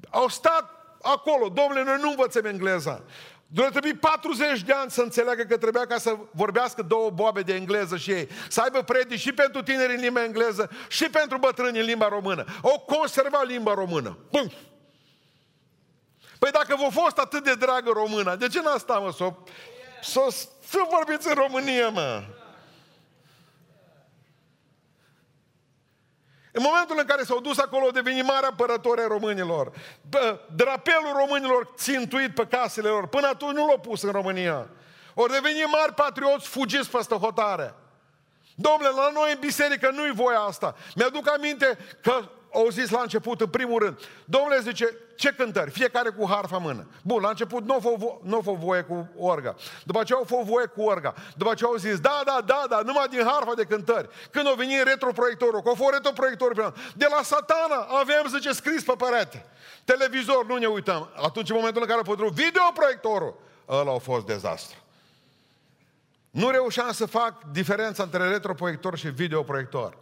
Au 0.10 0.28
stat 0.28 0.70
acolo, 1.02 1.50
domnule, 1.50 1.84
noi 1.84 1.98
nu 2.02 2.10
învățăm 2.10 2.46
engleza. 2.46 3.04
Doar 3.54 3.70
trebuie 3.70 3.94
40 3.94 4.62
de 4.62 4.74
ani 4.74 4.92
să 4.92 5.02
înțeleagă 5.02 5.44
că 5.44 5.58
trebuia 5.58 5.86
ca 5.86 5.98
să 5.98 6.18
vorbească 6.32 6.82
două 6.82 7.10
boabe 7.10 7.42
de 7.42 7.54
engleză 7.54 7.98
și 7.98 8.12
ei. 8.12 8.28
Să 8.50 8.62
aibă 8.62 8.82
predici 8.82 9.20
și 9.20 9.32
pentru 9.32 9.64
tineri 9.64 9.96
în 9.96 10.02
limba 10.02 10.24
engleză 10.24 10.70
și 10.88 11.10
pentru 11.10 11.38
bătrâni 11.38 11.80
în 11.80 11.86
limba 11.86 12.08
română. 12.08 12.46
O 12.62 12.80
conserva 12.80 13.44
limba 13.44 13.74
română. 13.74 14.18
Pum! 14.32 14.52
Păi 16.40 16.52
dacă 16.52 16.76
v-a 16.76 17.02
fost 17.02 17.18
atât 17.18 17.44
de 17.44 17.56
dragă 17.56 17.92
româna, 17.94 18.36
de 18.36 18.48
ce 18.48 18.62
n-a 18.62 18.78
stat, 18.78 19.02
mă, 19.02 19.12
să, 19.12 19.34
să, 20.02 20.48
să 20.68 20.78
vorbiți 20.90 21.28
în 21.28 21.34
România, 21.34 21.90
mă? 21.90 22.24
În 26.52 26.62
momentul 26.64 26.96
în 27.00 27.06
care 27.06 27.24
s-au 27.24 27.40
dus 27.40 27.58
acolo, 27.58 27.84
au 27.84 27.92
devenit 27.92 28.26
mari 28.26 28.46
apărători 28.46 29.02
ai 29.02 29.08
românilor. 29.08 29.72
Bă, 30.10 30.40
drapelul 30.56 31.14
românilor 31.18 31.72
țintuit 31.76 32.36
pe 32.36 32.46
casele 32.50 32.90
lor. 32.90 33.08
Până 33.08 33.28
atunci 33.28 33.56
nu 33.56 33.68
l-au 33.68 33.80
pus 33.80 34.02
în 34.02 34.12
România. 34.12 34.68
Au 35.16 35.28
devenit 35.28 35.68
mari 35.72 35.94
patrioți 35.94 36.48
fugiți 36.48 36.90
peste 36.90 37.16
hotare. 37.16 37.74
Domnule, 38.56 38.90
la 38.96 39.10
noi 39.14 39.32
în 39.32 39.40
biserică 39.40 39.90
nu-i 39.94 40.12
voia 40.12 40.40
asta. 40.40 40.76
Mi-aduc 40.96 41.30
aminte 41.30 41.78
că 42.02 42.30
au 42.54 42.68
zis 42.70 42.90
la 42.90 43.02
început, 43.02 43.42
în 43.42 43.48
primul 43.48 43.80
rând, 43.80 44.00
domnule 44.26 44.60
zice, 44.60 44.98
ce 45.16 45.34
cântări? 45.38 45.72
Fiecare 45.72 46.10
cu 46.10 46.28
harfa 46.30 46.56
în 46.56 46.62
mână. 46.62 46.88
Bun, 47.02 47.22
la 47.22 47.30
început 47.30 47.66
nu 47.66 47.74
au 47.74 47.98
vo- 47.98 48.24
nu 48.24 48.42
fost 48.42 48.60
voie 48.60 48.82
cu 48.82 49.10
orga. 49.18 49.56
După 49.84 50.00
aceea 50.00 50.18
au 50.18 50.26
fost 50.26 50.48
voie 50.48 50.66
cu 50.66 50.82
orga. 50.82 51.14
După 51.36 51.52
aceea 51.52 51.70
au 51.70 51.76
zis, 51.76 52.00
da, 52.00 52.22
da, 52.26 52.42
da, 52.46 52.66
da, 52.70 52.82
numai 52.86 53.08
din 53.08 53.24
harfa 53.26 53.54
de 53.56 53.64
cântări. 53.64 54.10
Când 54.32 54.48
au 54.48 54.54
venit 54.54 54.84
retroproiectorul, 54.84 55.62
că 55.62 55.70
au 55.70 55.76
fost 55.76 55.94
retroproiectorul, 55.94 56.74
de 56.96 57.08
la 57.10 57.24
satana 57.24 57.88
avem, 58.00 58.24
zice, 58.28 58.52
scris 58.52 58.84
pe 58.84 58.94
perete. 58.98 59.46
Televizor, 59.84 60.46
nu 60.46 60.58
ne 60.58 60.68
uităm. 60.68 61.10
Atunci, 61.16 61.50
în 61.50 61.56
momentul 61.56 61.82
în 61.82 61.88
care 61.88 62.00
a 62.00 62.04
fost 62.04 62.20
videoproiectorul, 62.20 63.40
ăla 63.70 63.94
a 63.94 63.98
fost 63.98 64.26
dezastru. 64.26 64.78
Nu 66.30 66.50
reușeam 66.50 66.92
să 66.92 67.06
fac 67.06 67.44
diferența 67.52 68.04
între 68.04 68.28
retroproiector 68.28 68.98
și 68.98 69.08
videoproiector. 69.08 69.98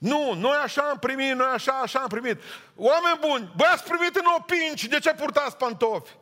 Nu, 0.00 0.34
noi 0.34 0.56
așa 0.56 0.82
am 0.82 0.98
primit, 0.98 1.34
noi 1.34 1.46
așa, 1.46 1.72
așa 1.72 1.98
am 1.98 2.08
primit. 2.08 2.42
Oameni 2.76 3.18
buni, 3.20 3.52
voi 3.56 3.68
ați 3.70 3.84
primit 3.84 4.16
în 4.16 4.24
opinci, 4.38 4.84
de 4.84 4.98
ce 4.98 5.14
purtați 5.14 5.56
pantofi? 5.56 6.12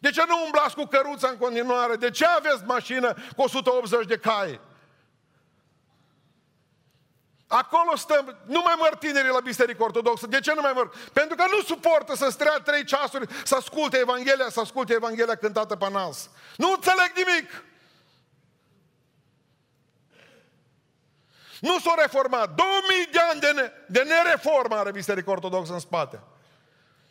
De 0.00 0.10
ce 0.10 0.24
nu 0.28 0.44
umblați 0.44 0.74
cu 0.74 0.84
căruța 0.84 1.28
în 1.28 1.36
continuare? 1.36 1.96
De 1.96 2.10
ce 2.10 2.26
aveți 2.26 2.62
mașină 2.64 3.14
cu 3.36 3.42
180 3.42 4.06
de 4.06 4.16
cai? 4.16 4.60
Acolo 7.46 7.96
stăm, 7.96 8.36
nu 8.46 8.60
mai 8.64 8.74
măr 8.78 8.96
tinerii 8.96 9.30
la 9.30 9.40
Biserică 9.40 9.82
Ortodoxă. 9.82 10.26
De 10.26 10.40
ce 10.40 10.54
nu 10.54 10.60
mai 10.60 10.72
măr? 10.74 10.92
Pentru 11.12 11.36
că 11.36 11.44
nu 11.50 11.60
suportă 11.60 12.14
să 12.16 12.28
strea 12.28 12.60
trei 12.64 12.84
ceasuri 12.84 13.26
să 13.44 13.54
asculte 13.54 13.98
Evanghelia, 13.98 14.48
să 14.50 14.60
asculte 14.60 14.92
Evanghelia 14.92 15.34
cântată 15.34 15.76
pe 15.76 15.90
nas. 15.90 16.30
Nu 16.56 16.70
înțeleg 16.70 17.12
nimic. 17.14 17.64
Nu 21.60 21.78
s-au 21.78 21.94
reformat. 22.00 22.50
2000 22.54 23.08
de 23.12 23.18
ani 23.30 23.40
de, 23.40 23.50
ne, 23.54 23.70
de 23.86 24.00
nereformă 24.00 24.76
are 24.76 24.90
Biserica 24.90 25.30
Ortodoxă 25.30 25.72
în 25.72 25.78
spate. 25.78 26.20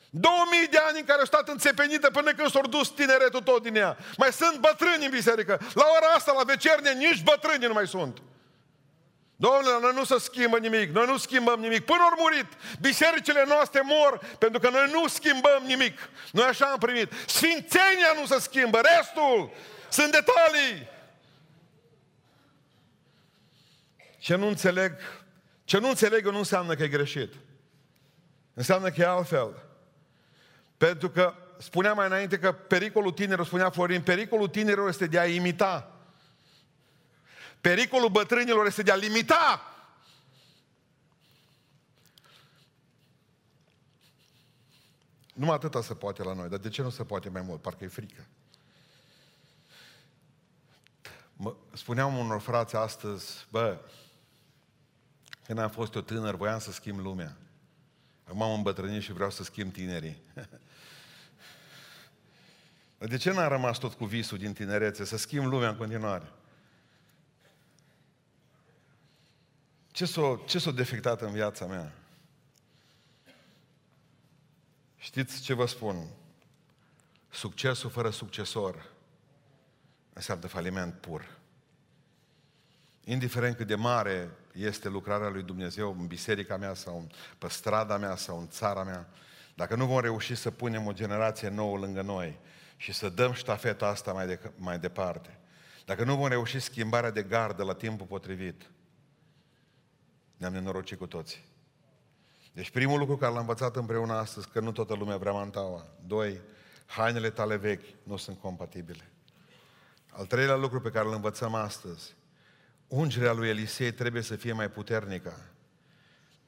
2000 0.09 0.67
de 0.67 0.77
ani 0.77 0.99
în 0.99 1.05
care 1.05 1.19
au 1.19 1.25
stat 1.25 1.47
înțepenită 1.47 2.09
până 2.09 2.31
când 2.31 2.51
s-au 2.51 2.61
dus 2.61 2.87
tineretul 2.87 3.41
tot 3.41 3.63
din 3.63 3.75
ea. 3.75 3.97
Mai 4.17 4.33
sunt 4.33 4.55
bătrâni 4.55 5.05
în 5.05 5.11
biserică. 5.11 5.59
La 5.73 5.85
ora 5.97 6.13
asta, 6.15 6.31
la 6.37 6.43
vecernie, 6.43 6.91
nici 6.91 7.23
bătrâni 7.23 7.65
nu 7.65 7.73
mai 7.73 7.87
sunt. 7.87 8.17
Domnule, 9.35 9.77
noi 9.81 9.91
nu 9.93 10.03
se 10.03 10.17
schimbă 10.19 10.57
nimic, 10.57 10.89
noi 10.89 11.05
nu 11.05 11.17
schimbăm 11.17 11.59
nimic. 11.59 11.85
Până 11.85 11.99
au 12.01 12.15
murit, 12.17 12.45
bisericile 12.79 13.43
noastre 13.47 13.81
mor 13.83 14.19
pentru 14.37 14.59
că 14.59 14.69
noi 14.69 14.89
nu 14.91 15.07
schimbăm 15.07 15.63
nimic. 15.65 15.99
Noi 16.31 16.45
așa 16.45 16.65
am 16.65 16.77
primit. 16.77 17.11
Sfințenia 17.27 18.13
nu 18.19 18.25
se 18.25 18.39
schimbă, 18.39 18.79
restul 18.97 19.51
sunt 19.89 20.11
detalii. 20.11 20.87
Ce 24.19 24.35
nu 24.35 24.47
înțeleg, 24.47 24.97
ce 25.63 25.77
nu 25.77 25.87
înțeleg 25.87 26.25
eu 26.25 26.31
nu 26.31 26.37
înseamnă 26.37 26.75
că 26.75 26.83
e 26.83 26.87
greșit. 26.87 27.33
Înseamnă 28.53 28.89
că 28.89 29.01
e 29.01 29.05
altfel. 29.05 29.63
Pentru 30.77 31.09
că 31.09 31.33
spunea 31.59 31.93
mai 31.93 32.05
înainte 32.05 32.39
că 32.39 32.51
pericolul 32.51 33.11
tinerilor, 33.11 33.45
spunea 33.45 33.69
Florin, 33.69 34.01
pericolul 34.01 34.47
tinerilor 34.47 34.87
este 34.87 35.07
de 35.07 35.19
a 35.19 35.27
imita. 35.27 35.93
Pericolul 37.61 38.09
bătrânilor 38.09 38.65
este 38.65 38.83
de 38.83 38.91
a 38.91 38.95
limita. 38.95 39.73
Numai 45.33 45.55
atâta 45.55 45.81
se 45.81 45.93
poate 45.93 46.23
la 46.23 46.33
noi, 46.33 46.49
dar 46.49 46.59
de 46.59 46.69
ce 46.69 46.81
nu 46.81 46.89
se 46.89 47.03
poate 47.03 47.29
mai 47.29 47.41
mult? 47.41 47.61
Parcă 47.61 47.83
e 47.83 47.87
frică. 47.87 48.27
Mă, 51.33 51.55
spuneam 51.73 52.17
unor 52.17 52.39
frați 52.39 52.75
astăzi, 52.75 53.47
bă, 53.49 53.79
când 55.49 55.61
am 55.61 55.69
fost 55.69 55.93
eu 55.93 56.01
tânăr, 56.01 56.35
voiam 56.35 56.59
să 56.59 56.71
schimb 56.71 56.99
lumea. 56.99 57.37
Acum 58.23 58.41
am 58.41 58.53
îmbătrânit 58.53 59.01
și 59.01 59.13
vreau 59.13 59.29
să 59.29 59.43
schimb 59.43 59.73
tinerii. 59.73 60.21
De 62.97 63.17
ce 63.17 63.31
n-am 63.31 63.49
rămas 63.49 63.77
tot 63.77 63.93
cu 63.93 64.05
visul 64.05 64.37
din 64.37 64.53
tinerețe? 64.53 65.05
Să 65.05 65.17
schimb 65.17 65.45
lumea 65.45 65.69
în 65.69 65.75
continuare. 65.75 66.31
Ce 69.91 70.05
s-a, 70.05 70.41
ce 70.45 70.59
s-a 70.59 70.71
defectat 70.71 71.21
în 71.21 71.31
viața 71.31 71.65
mea? 71.65 71.93
Știți 74.97 75.41
ce 75.41 75.53
vă 75.53 75.65
spun? 75.65 76.07
Succesul 77.29 77.89
fără 77.89 78.09
succesor 78.09 78.91
înseamnă 80.13 80.47
faliment 80.47 80.93
pur. 80.93 81.37
Indiferent 83.03 83.55
cât 83.55 83.67
de 83.67 83.75
mare 83.75 84.29
este 84.59 84.89
lucrarea 84.89 85.29
lui 85.29 85.43
Dumnezeu 85.43 85.95
în 85.99 86.07
biserica 86.07 86.57
mea 86.57 86.73
sau 86.73 87.07
pe 87.37 87.47
strada 87.49 87.97
mea 87.97 88.15
sau 88.15 88.39
în 88.39 88.47
țara 88.49 88.83
mea, 88.83 89.09
dacă 89.55 89.75
nu 89.75 89.85
vom 89.85 89.99
reuși 89.99 90.35
să 90.35 90.51
punem 90.51 90.85
o 90.85 90.91
generație 90.91 91.49
nouă 91.49 91.77
lângă 91.77 92.01
noi 92.01 92.39
și 92.77 92.93
să 92.93 93.09
dăm 93.09 93.33
ștafeta 93.33 93.87
asta 93.87 94.13
mai, 94.13 94.27
de, 94.27 94.39
mai 94.57 94.79
departe, 94.79 95.39
dacă 95.85 96.03
nu 96.03 96.15
vom 96.15 96.27
reuși 96.27 96.59
schimbarea 96.59 97.11
de 97.11 97.23
gardă 97.23 97.63
la 97.63 97.73
timpul 97.73 98.05
potrivit, 98.05 98.71
ne-am 100.37 100.53
nenorocit 100.53 100.97
cu 100.97 101.07
toții. 101.07 101.45
Deci 102.53 102.69
primul 102.69 102.99
lucru 102.99 103.17
care 103.17 103.31
l-am 103.31 103.41
învățat 103.41 103.75
împreună 103.75 104.13
astăzi, 104.13 104.49
că 104.49 104.59
nu 104.59 104.71
toată 104.71 104.93
lumea 104.93 105.17
vrea 105.17 105.31
mantaua. 105.31 105.85
Doi, 106.05 106.41
hainele 106.85 107.29
tale 107.29 107.55
vechi 107.55 107.85
nu 108.03 108.17
sunt 108.17 108.39
compatibile. 108.39 109.09
Al 110.09 110.25
treilea 110.25 110.55
lucru 110.55 110.81
pe 110.81 110.89
care 110.89 111.07
îl 111.07 111.13
învățăm 111.13 111.53
astăzi, 111.53 112.15
ungerea 112.89 113.31
lui 113.31 113.49
Elisei 113.49 113.91
trebuie 113.91 114.21
să 114.21 114.35
fie 114.35 114.53
mai 114.53 114.69
puternică, 114.69 115.53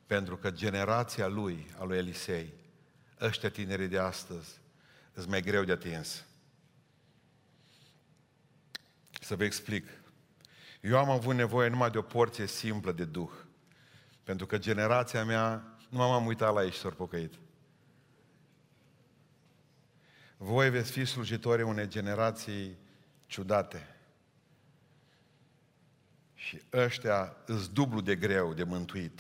pentru 0.06 0.38
că 0.38 0.52
generația 0.52 1.28
lui, 1.28 1.68
a 1.78 1.84
lui 1.84 1.98
Elisei, 1.98 2.54
ăștia 3.20 3.50
tinerii 3.50 3.88
de 3.88 3.98
astăzi, 3.98 4.60
sunt 5.14 5.28
mai 5.28 5.42
greu 5.42 5.64
de 5.64 5.72
atins. 5.72 6.26
Să 9.22 9.36
vă 9.36 9.44
explic. 9.44 9.88
Eu 10.82 10.98
am 10.98 11.10
avut 11.10 11.36
nevoie 11.36 11.70
numai 11.70 11.92
de 11.92 11.98
o 11.98 12.02
porție 12.02 12.46
simplă 12.46 12.92
de 12.92 13.06
Duh. 13.06 13.32
Pentru 14.24 14.46
că 14.46 14.58
generația 14.58 15.24
mea, 15.24 15.78
nu 15.90 15.98
m-am 15.98 16.26
uitat 16.26 16.54
la 16.54 16.64
ei 16.64 16.72
și 16.72 16.80
s-au 16.80 16.92
pocăit. 16.92 17.34
Voi 20.38 20.70
veți 20.70 20.92
fi 20.92 21.06
slujitorii 21.06 21.66
unei 21.66 21.88
generații 21.88 22.78
ciudate. 23.26 24.01
Și 26.42 26.62
ăștia 26.74 27.36
îs 27.46 27.68
dublu 27.68 28.02
de 28.02 28.16
greu 28.16 28.54
de 28.54 28.64
mântuit 28.64 29.20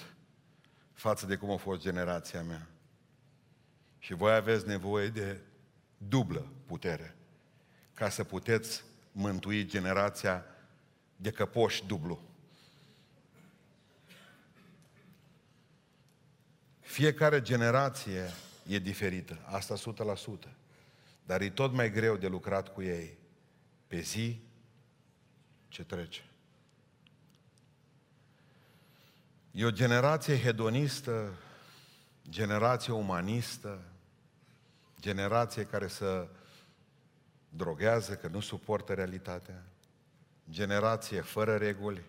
față 0.93 1.25
de 1.25 1.35
cum 1.35 1.51
a 1.51 1.57
fost 1.57 1.81
generația 1.81 2.41
mea. 2.43 2.67
Și 3.99 4.13
voi 4.13 4.33
aveți 4.33 4.67
nevoie 4.67 5.07
de 5.07 5.39
dublă 5.97 6.51
putere 6.65 7.15
ca 7.93 8.09
să 8.09 8.23
puteți 8.23 8.83
mântui 9.11 9.65
generația 9.65 10.45
de 11.15 11.31
căpoși 11.31 11.85
dublu. 11.85 12.21
Fiecare 16.79 17.41
generație 17.41 18.29
e 18.67 18.79
diferită, 18.79 19.37
asta 19.45 19.75
100%. 19.75 20.49
Dar 21.25 21.41
e 21.41 21.49
tot 21.49 21.73
mai 21.73 21.91
greu 21.91 22.17
de 22.17 22.27
lucrat 22.27 22.73
cu 22.73 22.81
ei 22.81 23.17
pe 23.87 23.99
zi 23.99 24.41
ce 25.67 25.83
trece. 25.83 26.30
E 29.51 29.65
o 29.65 29.71
generație 29.71 30.39
hedonistă, 30.39 31.33
generație 32.29 32.93
umanistă, 32.93 33.81
generație 34.99 35.65
care 35.65 35.87
să 35.87 36.27
droghează, 37.49 38.15
că 38.15 38.27
nu 38.27 38.39
suportă 38.39 38.93
realitatea, 38.93 39.63
generație 40.49 41.21
fără 41.21 41.55
reguli, 41.55 42.03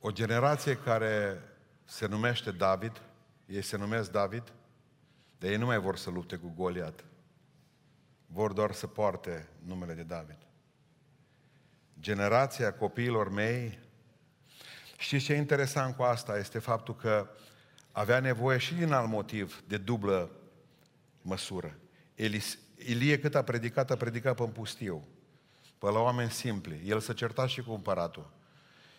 o 0.00 0.10
generație 0.10 0.76
care 0.76 1.42
se 1.84 2.06
numește 2.06 2.50
David, 2.50 3.02
ei 3.46 3.62
se 3.62 3.76
numesc 3.76 4.10
David, 4.10 4.52
dar 5.38 5.50
ei 5.50 5.56
nu 5.56 5.66
mai 5.66 5.78
vor 5.78 5.96
să 5.96 6.10
lupte 6.10 6.36
cu 6.36 6.52
Goliat. 6.56 7.04
Vor 8.26 8.52
doar 8.52 8.72
să 8.72 8.86
poarte 8.86 9.48
numele 9.64 9.94
de 9.94 10.02
David. 10.02 10.49
Generația 12.00 12.72
copiilor 12.72 13.30
mei, 13.30 13.78
știți 14.98 15.24
ce 15.24 15.32
e 15.32 15.36
interesant 15.36 15.96
cu 15.96 16.02
asta? 16.02 16.38
Este 16.38 16.58
faptul 16.58 16.96
că 16.96 17.28
avea 17.92 18.20
nevoie 18.20 18.58
și 18.58 18.74
din 18.74 18.92
alt 18.92 19.08
motiv 19.08 19.62
de 19.66 19.76
dublă 19.76 20.30
măsură. 21.22 21.76
Elis, 22.14 22.58
Ilie 22.76 23.18
cât 23.18 23.34
a 23.34 23.42
predicat, 23.42 23.90
a 23.90 23.96
predicat 23.96 24.36
pe 24.36 24.42
în 24.42 24.50
pustiu, 24.50 25.08
pe 25.78 25.86
la 25.86 25.98
oameni 25.98 26.30
simpli. 26.30 26.82
El 26.84 27.00
să 27.00 27.12
certa 27.12 27.46
și 27.46 27.62
cu 27.62 27.72
împăratul. 27.72 28.30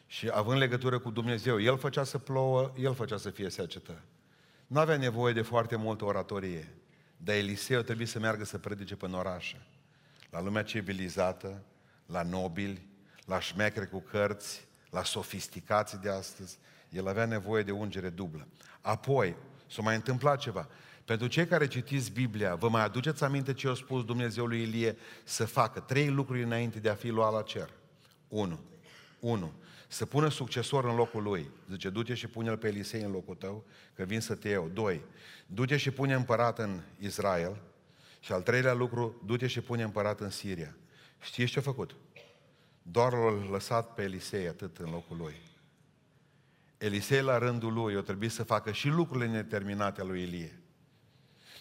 Și 0.07 0.29
având 0.33 0.59
legătură 0.59 0.99
cu 0.99 1.11
Dumnezeu, 1.11 1.61
el 1.61 1.77
făcea 1.77 2.03
să 2.03 2.17
plouă, 2.17 2.73
el 2.77 2.93
făcea 2.93 3.17
să 3.17 3.29
fie 3.29 3.49
secetă. 3.49 4.01
Nu 4.67 4.79
avea 4.79 4.97
nevoie 4.97 5.33
de 5.33 5.41
foarte 5.41 5.75
multă 5.75 6.05
oratorie. 6.05 6.75
Dar 7.17 7.35
Eliseu 7.35 7.81
trebuie 7.81 8.07
să 8.07 8.19
meargă 8.19 8.43
să 8.43 8.57
predice 8.57 8.95
pe 8.95 9.05
orașe. 9.05 9.67
La 10.29 10.41
lumea 10.41 10.63
civilizată, 10.63 11.63
la 12.05 12.23
nobili, 12.23 12.89
la 13.25 13.39
șmecre 13.39 13.85
cu 13.85 13.99
cărți, 13.99 14.67
la 14.89 15.03
sofisticații 15.03 15.97
de 15.97 16.09
astăzi. 16.09 16.57
El 16.89 17.07
avea 17.07 17.25
nevoie 17.25 17.63
de 17.63 17.71
ungere 17.71 18.09
dublă. 18.09 18.47
Apoi, 18.81 19.35
s-a 19.67 19.81
mai 19.81 19.95
întâmplat 19.95 20.39
ceva. 20.39 20.67
Pentru 21.05 21.27
cei 21.27 21.45
care 21.45 21.67
citiți 21.67 22.11
Biblia, 22.11 22.55
vă 22.55 22.69
mai 22.69 22.83
aduceți 22.83 23.23
aminte 23.23 23.53
ce 23.53 23.67
a 23.67 23.73
spus 23.73 24.05
Dumnezeu 24.05 24.45
lui 24.45 24.61
Ilie 24.61 24.97
să 25.23 25.45
facă 25.45 25.79
trei 25.79 26.09
lucruri 26.09 26.43
înainte 26.43 26.79
de 26.79 26.89
a 26.89 26.95
fi 26.95 27.09
luat 27.09 27.33
la 27.33 27.41
cer. 27.41 27.69
Unu. 28.27 28.59
Unu. 29.19 29.53
Să 29.87 30.05
pună 30.05 30.29
succesor 30.29 30.85
în 30.85 30.95
locul 30.95 31.23
lui. 31.23 31.49
Zice, 31.69 31.89
du-te 31.89 32.13
și 32.13 32.27
pune-l 32.27 32.57
pe 32.57 32.67
Elisei 32.67 33.01
în 33.01 33.11
locul 33.11 33.35
tău, 33.35 33.65
că 33.95 34.03
vin 34.03 34.19
să 34.19 34.35
te 34.35 34.49
iau. 34.49 34.69
Doi. 34.73 35.03
Du-te 35.45 35.77
și 35.77 35.91
pune 35.91 36.13
împărat 36.13 36.59
în 36.59 36.81
Israel. 36.99 37.61
Și 38.19 38.31
al 38.31 38.41
treilea 38.41 38.73
lucru, 38.73 39.21
du-te 39.25 39.47
și 39.47 39.61
pune 39.61 39.83
împărat 39.83 40.19
în 40.19 40.29
Siria. 40.29 40.75
Știți 41.21 41.51
ce 41.51 41.59
a 41.59 41.61
făcut? 41.61 41.95
Doar 42.81 43.13
l-a 43.13 43.49
lăsat 43.51 43.93
pe 43.93 44.01
Elisei 44.01 44.47
atât 44.47 44.77
în 44.77 44.89
locul 44.89 45.17
lui. 45.17 45.35
Elisei 46.77 47.21
la 47.21 47.37
rândul 47.37 47.73
lui 47.73 47.95
o 47.95 48.01
trebuie 48.01 48.29
să 48.29 48.43
facă 48.43 48.71
și 48.71 48.87
lucrurile 48.87 49.31
neterminate 49.31 50.01
a 50.01 50.03
lui 50.03 50.21
Elie. 50.21 50.61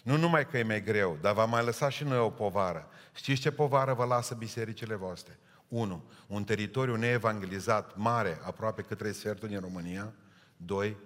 Nu 0.03 0.17
numai 0.17 0.47
că 0.47 0.57
e 0.57 0.63
mai 0.63 0.83
greu, 0.83 1.17
dar 1.21 1.33
va 1.33 1.45
mai 1.45 1.63
lăsa 1.63 1.89
și 1.89 2.03
noi 2.03 2.17
o 2.17 2.29
povară. 2.29 2.89
Știți 3.13 3.41
ce 3.41 3.51
povară 3.51 3.93
vă 3.93 4.05
lasă 4.05 4.35
bisericile 4.35 4.95
voastre? 4.95 5.39
Unu, 5.67 6.03
un 6.27 6.43
teritoriu 6.43 6.95
neevangelizat 6.95 7.97
mare, 7.97 8.39
aproape 8.43 8.81
cât 8.81 8.97
trei 8.97 9.13
sferturi 9.13 9.51
din 9.51 9.59
România. 9.59 10.13
Doi, 10.57 10.97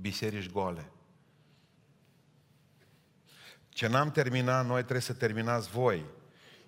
biserici 0.00 0.50
goale. 0.50 0.90
Ce 3.68 3.86
n-am 3.86 4.10
terminat, 4.10 4.66
noi 4.66 4.80
trebuie 4.80 5.00
să 5.00 5.12
terminați 5.12 5.70
voi. 5.70 6.04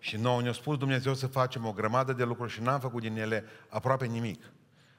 Și 0.05 0.17
nouă 0.17 0.43
ne-a 0.43 0.53
spus 0.53 0.79
Dumnezeu 0.79 1.15
să 1.15 1.27
facem 1.27 1.67
o 1.67 1.73
grămadă 1.73 2.13
de 2.13 2.25
lucruri 2.25 2.53
și 2.53 2.61
n-am 2.61 2.81
făcut 2.81 3.01
din 3.01 3.17
ele 3.17 3.45
aproape 3.69 4.07
nimic. 4.07 4.45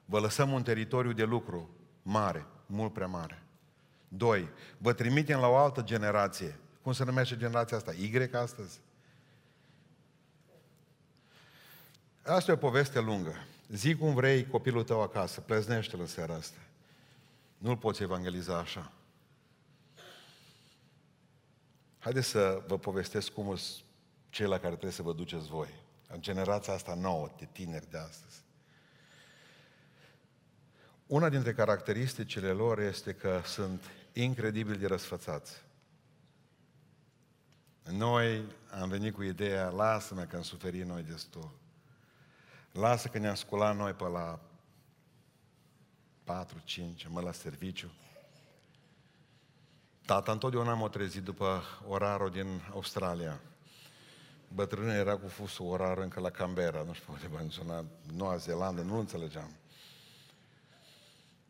Vă 0.06 0.20
lăsăm 0.20 0.52
un 0.52 0.64
teritoriu 0.64 1.14
de 1.14 1.24
lucru 1.24 1.70
mare, 2.02 2.46
mult 2.66 2.94
prea 2.94 3.08
mare. 3.08 3.44
Doi, 4.08 4.50
vă 4.78 4.94
trimitem 4.94 5.40
la 5.40 5.48
o 5.48 5.56
altă 5.56 5.82
generație. 5.82 6.60
Cum 6.82 6.94
se 6.94 7.04
numește 7.04 7.38
generația 7.38 7.78
asta? 7.78 7.94
Y 7.94 8.30
astăzi? 8.34 8.80
Asta 12.24 12.52
e 12.52 12.54
o 12.54 12.58
poveste 12.58 13.00
lungă. 13.00 13.34
Zi 13.68 13.96
cum 13.96 14.14
vrei 14.14 14.48
copilul 14.48 14.84
tău 14.84 15.02
acasă, 15.02 15.42
pleznește-l 15.42 16.00
în 16.00 16.08
seara 16.08 16.34
asta. 16.34 16.60
Nu-l 17.58 17.78
poți 17.78 18.04
evangeliza 18.04 18.58
așa. 18.58 18.92
Haideți 22.00 22.28
să 22.28 22.64
vă 22.68 22.78
povestesc 22.78 23.32
cum 23.32 23.56
sunt 23.56 23.85
cei 24.36 24.48
la 24.48 24.58
care 24.60 24.70
trebuie 24.72 24.92
să 24.92 25.02
vă 25.02 25.14
duceți 25.14 25.48
voi. 25.48 25.70
În 26.08 26.22
generația 26.22 26.74
asta 26.74 26.94
nouă, 26.94 27.30
de 27.38 27.48
tineri 27.52 27.90
de 27.90 27.98
astăzi. 27.98 28.44
Una 31.08 31.30
dintre 31.30 31.54
caracteristicile 31.54 32.52
lor 32.52 32.80
este 32.80 33.14
că 33.14 33.42
sunt 33.46 33.84
incredibil 34.14 34.76
de 34.76 34.88
răsfățați. 34.88 35.62
Noi 37.84 38.44
am 38.80 38.90
venit 38.90 39.14
cu 39.14 39.24
ideea, 39.24 39.70
lasă-mă 39.70 40.22
că 40.22 40.36
am 40.36 40.42
suferit 40.42 40.86
noi 40.86 41.04
destul. 41.04 41.52
Lasă 42.72 43.08
că 43.08 43.18
ne-am 43.18 43.36
sculat 43.36 43.76
noi 43.76 43.94
pe 43.94 44.04
la 44.04 44.40
4, 46.24 46.62
5, 46.64 47.08
mă 47.08 47.22
la 47.22 47.32
serviciu. 47.32 47.92
Tata 50.06 50.32
întotdeauna 50.32 50.74
m-a 50.74 50.90
trezit 50.90 51.24
după 51.24 51.64
orarul 51.88 52.30
din 52.30 52.62
Australia. 52.72 53.40
Bătrânul 54.48 54.92
era 54.92 55.18
cu 55.18 55.28
fusul 55.28 55.66
orar 55.66 55.98
încă 55.98 56.20
la 56.20 56.30
Canberra, 56.30 56.84
nu 56.84 56.94
știu 56.94 57.18
de 57.22 57.28
bani 57.28 57.52
suna, 57.52 57.86
Noua 58.16 58.38
Zeelandă, 58.38 58.82
nu 58.82 58.98
înțelegeam. 58.98 59.52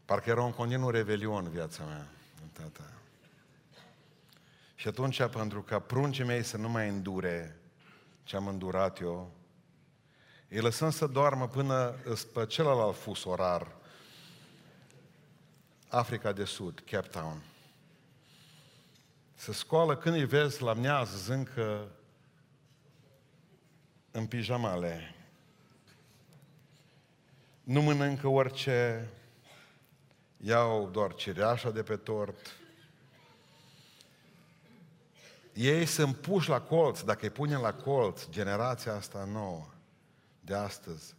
Parcă 0.05 0.29
era 0.29 0.43
un 0.43 0.51
continuu 0.51 0.89
revelion 0.89 1.49
viața 1.49 1.83
mea, 1.83 2.07
tata. 2.53 2.93
Și 4.75 4.87
atunci, 4.87 5.23
pentru 5.23 5.61
ca 5.61 5.79
pruncii 5.79 6.23
mei 6.23 6.43
să 6.43 6.57
nu 6.57 6.69
mai 6.69 6.89
îndure 6.89 7.59
ce 8.23 8.35
am 8.35 8.47
îndurat 8.47 8.99
eu, 8.99 9.31
îi 10.49 10.59
lăsăm 10.59 10.89
să 10.89 11.07
doarmă 11.07 11.47
până 11.47 11.95
pe 12.33 12.45
celălalt 12.45 12.95
fus 12.95 13.23
orar, 13.23 13.67
Africa 15.87 16.31
de 16.31 16.43
Sud, 16.43 16.83
Cape 16.91 17.07
Town. 17.07 17.41
Să 19.35 19.53
scoală 19.53 19.97
când 19.97 20.15
îi 20.15 20.25
vezi 20.25 20.61
la 20.61 20.73
miază, 20.73 21.33
încă 21.33 21.87
în 24.15 24.25
pijamale. 24.25 25.15
Nu 27.63 27.81
mănâncă 27.81 28.27
orice, 28.27 29.09
iau 30.37 30.89
doar 30.89 31.13
cireașa 31.13 31.71
de 31.71 31.83
pe 31.83 31.95
tort. 31.95 32.55
Ei 35.53 35.85
sunt 35.85 36.15
puși 36.15 36.49
la 36.49 36.61
colț, 36.61 37.01
dacă 37.01 37.19
îi 37.21 37.29
punem 37.29 37.61
la 37.61 37.73
colț, 37.73 38.29
generația 38.29 38.93
asta 38.93 39.27
nouă 39.31 39.65
de 40.39 40.55
astăzi, 40.55 41.13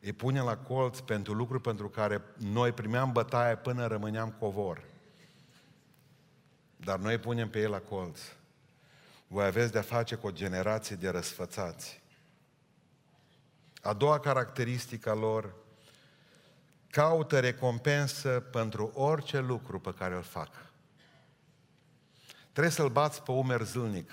îi 0.00 0.12
pune 0.12 0.40
la 0.40 0.56
colț 0.56 0.98
pentru 0.98 1.32
lucruri 1.32 1.62
pentru 1.62 1.88
care 1.88 2.22
noi 2.36 2.72
primeam 2.72 3.12
bătaie 3.12 3.56
până 3.56 3.86
rămâneam 3.86 4.30
covor. 4.30 4.82
Dar 6.76 6.98
noi 6.98 7.18
punem 7.18 7.48
pe 7.48 7.60
ei 7.60 7.68
la 7.68 7.80
colț. 7.80 8.20
Voi 9.26 9.44
aveți 9.44 9.72
de-a 9.72 9.82
face 9.82 10.14
cu 10.14 10.26
o 10.26 10.32
generație 10.32 10.96
de 10.96 11.08
răsfățați. 11.08 12.04
A 13.86 13.92
doua 13.92 14.20
caracteristică 14.20 15.10
a 15.10 15.14
lor, 15.14 15.54
caută 16.90 17.40
recompensă 17.40 18.40
pentru 18.40 18.90
orice 18.94 19.40
lucru 19.40 19.80
pe 19.80 19.94
care 19.94 20.14
îl 20.14 20.22
fac. 20.22 20.50
Trebuie 22.52 22.72
să-l 22.72 22.88
bați 22.88 23.22
pe 23.22 23.30
umer 23.30 23.62
zilnic, 23.62 24.10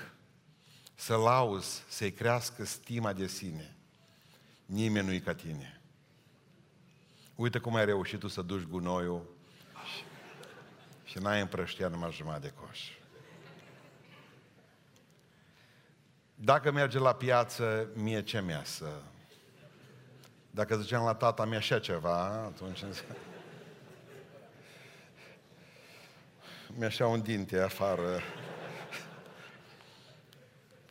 să-l 0.95 1.27
auzi, 1.27 1.83
să-i 1.87 2.11
crească 2.11 2.65
stima 2.65 3.13
de 3.13 3.27
sine. 3.27 3.75
Nimeni 4.65 5.07
nu-i 5.07 5.21
ca 5.21 5.33
tine. 5.33 5.81
Uite 7.35 7.59
cum 7.59 7.75
ai 7.75 7.85
reușit 7.85 8.19
tu 8.19 8.27
să 8.27 8.41
duci 8.41 8.63
gunoiul 8.63 9.25
și, 9.95 10.03
și 11.11 11.17
n-ai 11.17 11.41
împrăștiat 11.41 11.91
numai 11.91 12.11
jumătate 12.11 12.47
de 12.47 12.53
coș. 12.53 12.79
Dacă 16.35 16.71
merge 16.71 16.99
la 16.99 17.13
piață, 17.13 17.87
mie 17.93 18.23
ce 18.23 18.41
mi 18.41 18.61
să... 18.63 19.01
Dacă 20.55 20.77
ziceam 20.77 21.05
la 21.05 21.13
tata 21.13 21.45
mi 21.45 21.55
așa 21.55 21.79
ceva, 21.79 22.25
atunci 22.25 22.83
mi-așa 26.67 27.07
un 27.07 27.21
dinte 27.21 27.59
afară. 27.59 28.21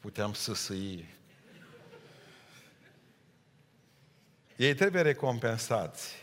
Puteam 0.01 0.33
să 0.33 0.55
săi. 0.55 1.15
Ei 4.57 4.75
trebuie 4.75 5.03
recompensați. 5.03 6.15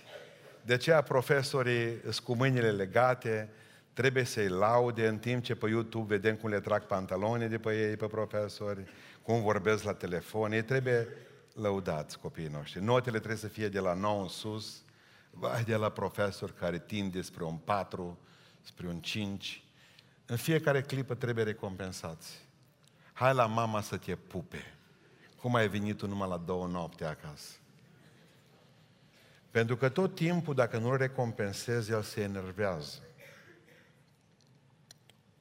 De 0.61 0.73
aceea 0.73 1.01
profesorii 1.01 1.99
sunt 2.01 2.19
cu 2.19 2.33
mâinile 2.33 2.71
legate, 2.71 3.49
trebuie 3.93 4.23
să-i 4.23 4.47
laude 4.47 5.07
în 5.07 5.17
timp 5.17 5.43
ce 5.43 5.55
pe 5.55 5.69
YouTube 5.69 6.15
vedem 6.15 6.35
cum 6.35 6.49
le 6.49 6.59
trag 6.59 6.85
pantaloni 6.85 7.47
de 7.47 7.57
pe 7.57 7.87
ei, 7.87 7.95
pe 7.95 8.07
profesori, 8.07 8.83
cum 9.21 9.41
vorbesc 9.41 9.83
la 9.83 9.93
telefon. 9.93 10.51
Ei 10.51 10.63
trebuie 10.63 11.07
lăudați 11.53 12.19
copiii 12.19 12.47
noștri. 12.47 12.83
Notele 12.83 13.17
trebuie 13.17 13.39
să 13.39 13.47
fie 13.47 13.69
de 13.69 13.79
la 13.79 13.93
9 13.93 14.21
în 14.21 14.27
sus, 14.27 14.81
vai 15.31 15.63
de 15.63 15.75
la 15.75 15.89
profesori 15.89 16.53
care 16.53 16.79
tinde 16.79 17.21
spre 17.21 17.43
un 17.43 17.57
4, 17.57 18.17
spre 18.61 18.87
un 18.87 19.01
5. 19.01 19.63
În 20.25 20.37
fiecare 20.37 20.81
clipă 20.81 21.15
trebuie 21.15 21.43
recompensați. 21.43 22.47
Hai 23.13 23.33
la 23.33 23.45
mama 23.45 23.81
să 23.81 23.97
te 23.97 24.15
pupe. 24.15 24.77
Cum 25.41 25.55
ai 25.55 25.67
venit 25.67 25.97
tu 25.97 26.07
numai 26.07 26.29
la 26.29 26.37
două 26.37 26.67
noapte 26.67 27.05
acasă? 27.05 27.53
Pentru 29.51 29.77
că 29.77 29.89
tot 29.89 30.15
timpul, 30.15 30.55
dacă 30.55 30.77
nu-l 30.77 30.97
recompensezi, 30.97 31.91
el 31.91 32.01
se 32.01 32.21
enervează. 32.21 33.01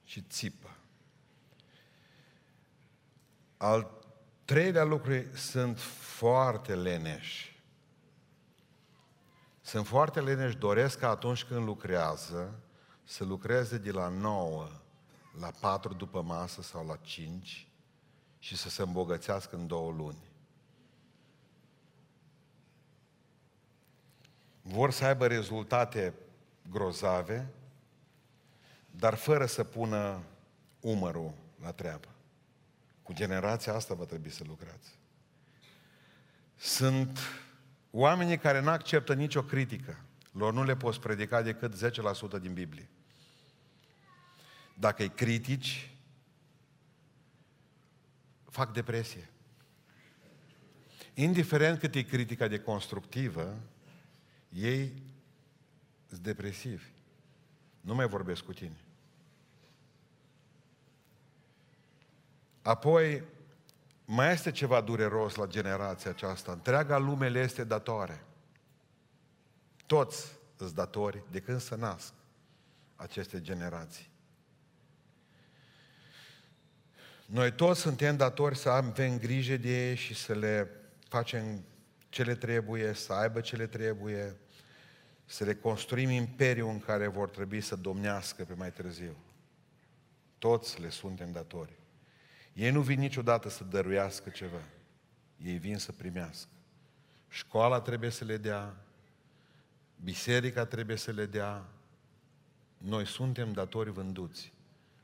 Și 0.04 0.22
țipă. 0.28 0.76
Al 3.56 3.97
treilea 4.48 4.84
lucru 4.84 5.24
sunt 5.34 5.78
foarte 6.18 6.74
leneși. 6.74 7.62
Sunt 9.60 9.86
foarte 9.86 10.20
leneși, 10.20 10.56
doresc 10.56 10.98
ca 10.98 11.08
atunci 11.08 11.44
când 11.44 11.64
lucrează, 11.64 12.60
să 13.04 13.24
lucreze 13.24 13.78
de 13.78 13.90
la 13.90 14.08
9 14.08 14.68
la 15.38 15.50
4 15.60 15.94
după 15.94 16.22
masă 16.22 16.62
sau 16.62 16.86
la 16.86 16.96
5 16.96 17.68
și 18.38 18.56
să 18.56 18.68
se 18.68 18.82
îmbogățească 18.82 19.56
în 19.56 19.66
două 19.66 19.92
luni. 19.92 20.28
vor 24.68 24.90
să 24.90 25.04
aibă 25.04 25.26
rezultate 25.26 26.14
grozave, 26.70 27.48
dar 28.90 29.14
fără 29.14 29.46
să 29.46 29.64
pună 29.64 30.22
umărul 30.80 31.32
la 31.62 31.72
treabă. 31.72 32.08
Cu 33.08 33.14
generația 33.14 33.74
asta 33.74 33.94
va 33.94 34.04
trebui 34.04 34.30
să 34.30 34.44
lucrați. 34.46 34.98
Sunt 36.56 37.18
oamenii 37.90 38.38
care 38.38 38.60
nu 38.60 38.68
acceptă 38.68 39.14
nicio 39.14 39.42
critică. 39.42 39.98
Lor 40.32 40.52
nu 40.52 40.64
le 40.64 40.76
poți 40.76 41.00
predica 41.00 41.42
decât 41.42 41.90
10% 42.38 42.40
din 42.40 42.52
Biblie. 42.52 42.88
Dacă 44.74 45.02
îi 45.02 45.08
critici, 45.08 45.94
fac 48.44 48.72
depresie. 48.72 49.30
Indiferent 51.14 51.78
cât 51.78 51.94
e 51.94 52.02
critica 52.02 52.48
de 52.48 52.60
constructivă, 52.60 53.60
ei 54.48 55.02
sunt 56.08 56.20
depresivi. 56.20 56.84
Nu 57.80 57.94
mai 57.94 58.06
vorbesc 58.06 58.42
cu 58.42 58.52
tine. 58.52 58.76
Apoi, 62.68 63.22
mai 64.04 64.32
este 64.32 64.50
ceva 64.50 64.80
dureros 64.80 65.34
la 65.34 65.46
generația 65.46 66.10
aceasta. 66.10 66.52
Întreaga 66.52 66.98
lume 66.98 67.28
le 67.28 67.40
este 67.40 67.64
datoare. 67.64 68.24
Toți 69.86 70.26
sunt 70.56 70.72
datori 70.72 71.22
de 71.30 71.40
când 71.40 71.60
să 71.60 71.74
nasc 71.74 72.12
aceste 72.96 73.40
generații. 73.40 74.10
Noi 77.26 77.52
toți 77.52 77.80
suntem 77.80 78.16
datori 78.16 78.56
să 78.56 78.68
avem 78.68 79.18
grijă 79.18 79.56
de 79.56 79.88
ei 79.88 79.96
și 79.96 80.14
să 80.14 80.32
le 80.34 80.70
facem 81.08 81.64
ce 82.08 82.22
le 82.22 82.34
trebuie, 82.34 82.92
să 82.92 83.12
aibă 83.12 83.40
ce 83.40 83.56
le 83.56 83.66
trebuie, 83.66 84.36
să 85.24 85.44
le 85.44 85.54
construim 85.54 86.10
imperiul 86.10 86.70
în 86.70 86.80
care 86.80 87.06
vor 87.06 87.28
trebui 87.28 87.60
să 87.60 87.76
domnească 87.76 88.44
pe 88.44 88.54
mai 88.54 88.72
târziu. 88.72 89.16
Toți 90.38 90.80
le 90.80 90.88
suntem 90.88 91.32
datori. 91.32 91.78
Ei 92.58 92.70
nu 92.70 92.80
vin 92.80 92.98
niciodată 92.98 93.48
să 93.48 93.64
dăruiască 93.64 94.30
ceva. 94.30 94.60
Ei 95.42 95.58
vin 95.58 95.78
să 95.78 95.92
primească. 95.92 96.48
Școala 97.28 97.80
trebuie 97.80 98.10
să 98.10 98.24
le 98.24 98.36
dea, 98.36 98.76
biserica 100.04 100.64
trebuie 100.64 100.96
să 100.96 101.10
le 101.10 101.26
dea. 101.26 101.64
Noi 102.78 103.06
suntem 103.06 103.52
datori 103.52 103.90
vânduți 103.90 104.52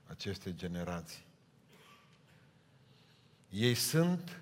acestei 0.06 0.54
generații. 0.54 1.24
Ei 3.50 3.74
sunt 3.74 4.40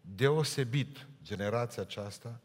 deosebit 0.00 1.06
generația 1.22 1.82
aceasta, 1.82 2.40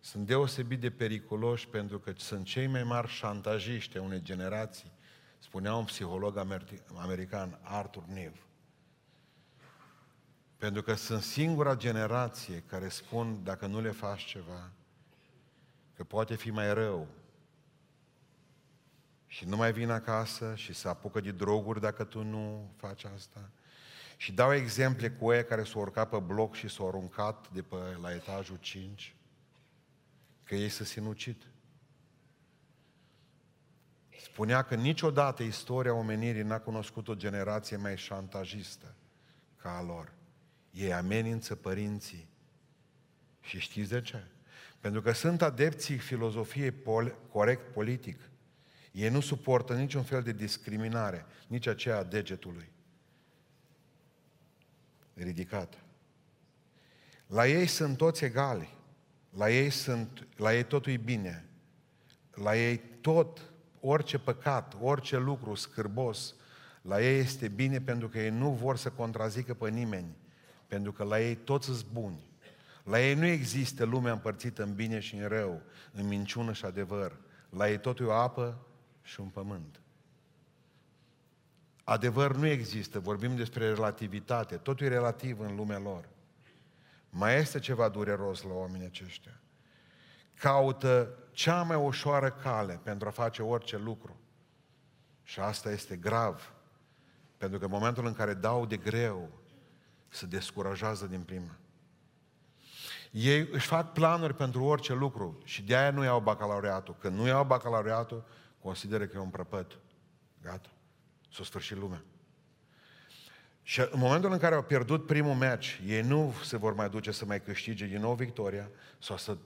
sunt 0.00 0.26
deosebit 0.26 0.80
de 0.80 0.90
periculoși 0.90 1.68
pentru 1.68 1.98
că 1.98 2.12
sunt 2.16 2.46
cei 2.46 2.66
mai 2.66 2.82
mari 2.82 3.08
șantajiști 3.08 3.98
a 3.98 4.02
unei 4.02 4.22
generații, 4.22 4.90
spunea 5.38 5.74
un 5.74 5.84
psiholog 5.84 6.36
american, 6.94 7.58
Arthur 7.62 8.04
Neve. 8.04 8.45
Pentru 10.56 10.82
că 10.82 10.94
sunt 10.94 11.22
singura 11.22 11.76
generație 11.76 12.62
care 12.66 12.88
spun, 12.88 13.40
dacă 13.44 13.66
nu 13.66 13.80
le 13.80 13.90
faci 13.90 14.24
ceva, 14.24 14.70
că 15.94 16.04
poate 16.04 16.34
fi 16.34 16.50
mai 16.50 16.74
rău. 16.74 17.08
Și 19.26 19.44
nu 19.44 19.56
mai 19.56 19.72
vin 19.72 19.90
acasă 19.90 20.54
și 20.54 20.72
se 20.72 20.88
apucă 20.88 21.20
de 21.20 21.30
droguri 21.30 21.80
dacă 21.80 22.04
tu 22.04 22.22
nu 22.22 22.70
faci 22.76 23.04
asta. 23.04 23.50
Și 24.16 24.32
dau 24.32 24.54
exemple 24.54 25.10
cu 25.10 25.32
ei 25.32 25.44
care 25.44 25.64
s-au 25.64 25.80
urcat 25.80 26.08
pe 26.08 26.18
bloc 26.18 26.54
și 26.54 26.68
s-au 26.68 26.88
aruncat 26.88 27.50
de 27.50 27.62
pe 27.62 27.76
la 28.00 28.12
etajul 28.12 28.56
5, 28.56 29.14
că 30.44 30.54
ei 30.54 30.68
se 30.68 30.84
sinucid. 30.84 31.46
spunea 34.22 34.62
că 34.62 34.74
niciodată 34.74 35.42
istoria 35.42 35.94
omenirii 35.94 36.42
n-a 36.42 36.60
cunoscut 36.60 37.08
o 37.08 37.14
generație 37.14 37.76
mai 37.76 37.96
șantajistă 37.96 38.94
ca 39.56 39.76
a 39.76 39.82
lor. 39.82 40.15
Ei 40.76 40.92
amenință 40.92 41.54
părinții. 41.54 42.28
Și 43.40 43.58
știți 43.58 43.90
de 43.90 44.00
ce? 44.00 44.24
Pentru 44.80 45.00
că 45.02 45.12
sunt 45.12 45.42
adepții 45.42 45.98
filozofiei 45.98 46.70
pol- 46.70 47.18
corect 47.28 47.72
politic. 47.72 48.20
Ei 48.92 49.08
nu 49.08 49.20
suportă 49.20 49.74
niciun 49.74 50.02
fel 50.02 50.22
de 50.22 50.32
discriminare, 50.32 51.26
nici 51.46 51.66
aceea 51.66 51.96
a 51.96 52.02
degetului. 52.02 52.68
Ridicat. 55.14 55.78
La 57.26 57.46
ei 57.46 57.66
sunt 57.66 57.96
toți 57.96 58.24
egali. 58.24 58.74
La 59.30 59.50
ei, 59.50 59.70
sunt, 59.70 60.28
la 60.36 60.54
ei 60.54 60.64
totul 60.64 60.92
e 60.92 60.96
bine. 60.96 61.48
La 62.34 62.56
ei 62.56 62.78
tot, 63.00 63.52
orice 63.80 64.18
păcat, 64.18 64.76
orice 64.80 65.16
lucru 65.16 65.54
scârbos, 65.54 66.34
la 66.82 67.02
ei 67.02 67.18
este 67.18 67.48
bine 67.48 67.80
pentru 67.80 68.08
că 68.08 68.18
ei 68.18 68.30
nu 68.30 68.50
vor 68.50 68.76
să 68.76 68.90
contrazică 68.90 69.54
pe 69.54 69.70
nimeni. 69.70 70.16
Pentru 70.66 70.92
că 70.92 71.04
la 71.04 71.20
ei 71.20 71.34
toți 71.34 71.66
sunt 71.66 71.86
buni. 71.92 72.26
La 72.84 73.00
ei 73.00 73.14
nu 73.14 73.24
există 73.24 73.84
lumea 73.84 74.12
împărțită 74.12 74.62
în 74.62 74.74
bine 74.74 74.98
și 74.98 75.14
în 75.14 75.28
rău, 75.28 75.62
în 75.92 76.06
minciună 76.06 76.52
și 76.52 76.64
adevăr. 76.64 77.16
La 77.50 77.70
ei 77.70 77.78
totul 77.78 78.06
e 78.06 78.08
o 78.08 78.12
apă 78.12 78.66
și 79.02 79.20
un 79.20 79.28
pământ. 79.28 79.80
Adevăr 81.84 82.36
nu 82.36 82.46
există, 82.46 82.98
vorbim 82.98 83.36
despre 83.36 83.68
relativitate, 83.68 84.56
totul 84.56 84.86
e 84.86 84.88
relativ 84.88 85.40
în 85.40 85.56
lumea 85.56 85.78
lor. 85.78 86.08
Mai 87.10 87.36
este 87.36 87.58
ceva 87.58 87.88
dureros 87.88 88.42
la 88.42 88.52
oamenii 88.52 88.86
aceștia. 88.86 89.40
Caută 90.34 91.18
cea 91.30 91.62
mai 91.62 91.76
ușoară 91.76 92.30
cale 92.30 92.80
pentru 92.82 93.08
a 93.08 93.10
face 93.10 93.42
orice 93.42 93.78
lucru. 93.78 94.20
Și 95.22 95.40
asta 95.40 95.70
este 95.70 95.96
grav. 95.96 96.52
Pentru 97.36 97.58
că 97.58 97.64
în 97.64 97.70
momentul 97.70 98.06
în 98.06 98.14
care 98.14 98.34
dau 98.34 98.66
de 98.66 98.76
greu, 98.76 99.30
se 100.16 100.26
descurajează 100.26 101.06
din 101.06 101.20
prima. 101.20 101.56
Ei 103.10 103.48
își 103.52 103.66
fac 103.66 103.92
planuri 103.92 104.34
pentru 104.34 104.64
orice 104.64 104.94
lucru 104.94 105.38
și 105.44 105.62
de 105.62 105.76
aia 105.76 105.90
nu 105.90 106.04
iau 106.04 106.20
bacalaureatul. 106.20 106.96
Când 107.00 107.16
nu 107.16 107.26
iau 107.26 107.44
bacalaureatul, 107.44 108.24
consideră 108.62 109.06
că 109.06 109.16
e 109.16 109.20
un 109.20 109.28
prăpăt. 109.28 109.78
Gata. 110.42 110.70
S-a 111.32 111.44
sfârșit 111.44 111.76
lumea. 111.76 112.02
Și 113.62 113.80
în 113.80 113.98
momentul 113.98 114.32
în 114.32 114.38
care 114.38 114.54
au 114.54 114.62
pierdut 114.62 115.06
primul 115.06 115.34
match, 115.34 115.78
ei 115.86 116.02
nu 116.02 116.34
se 116.44 116.56
vor 116.56 116.74
mai 116.74 116.88
duce 116.88 117.10
să 117.10 117.24
mai 117.24 117.42
câștige 117.42 117.86
din 117.86 118.00
nou 118.00 118.14
victoria 118.14 118.70
sau 118.98 119.16
să 119.16 119.36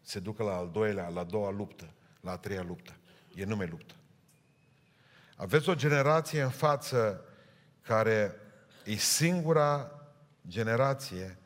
se 0.00 0.18
ducă 0.18 0.42
la 0.42 0.56
al 0.56 0.70
doilea, 0.72 1.08
la 1.08 1.20
a 1.20 1.24
doua 1.24 1.50
luptă, 1.50 1.90
la 2.20 2.30
a 2.30 2.36
treia 2.36 2.62
luptă. 2.62 2.96
Ei 3.34 3.44
nu 3.44 3.56
mai 3.56 3.66
luptă. 3.66 3.94
Aveți 5.36 5.68
o 5.68 5.74
generație 5.74 6.42
în 6.42 6.50
față 6.50 7.24
care 7.82 8.34
e 8.84 8.94
singura 8.94 9.95
generație 10.48 11.38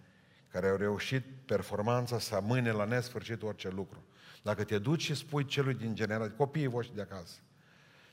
care 0.48 0.68
au 0.68 0.76
reușit 0.76 1.24
performanța 1.44 2.18
să 2.18 2.34
amâne 2.34 2.70
la 2.70 2.84
nesfârșit 2.84 3.42
orice 3.42 3.70
lucru. 3.70 4.04
Dacă 4.42 4.64
te 4.64 4.78
duci 4.78 5.02
și 5.02 5.14
spui 5.14 5.44
celui 5.44 5.74
din 5.74 5.94
generație, 5.94 6.36
copiii 6.36 6.66
voștri 6.66 6.96
de 6.96 7.02
acasă, 7.02 7.38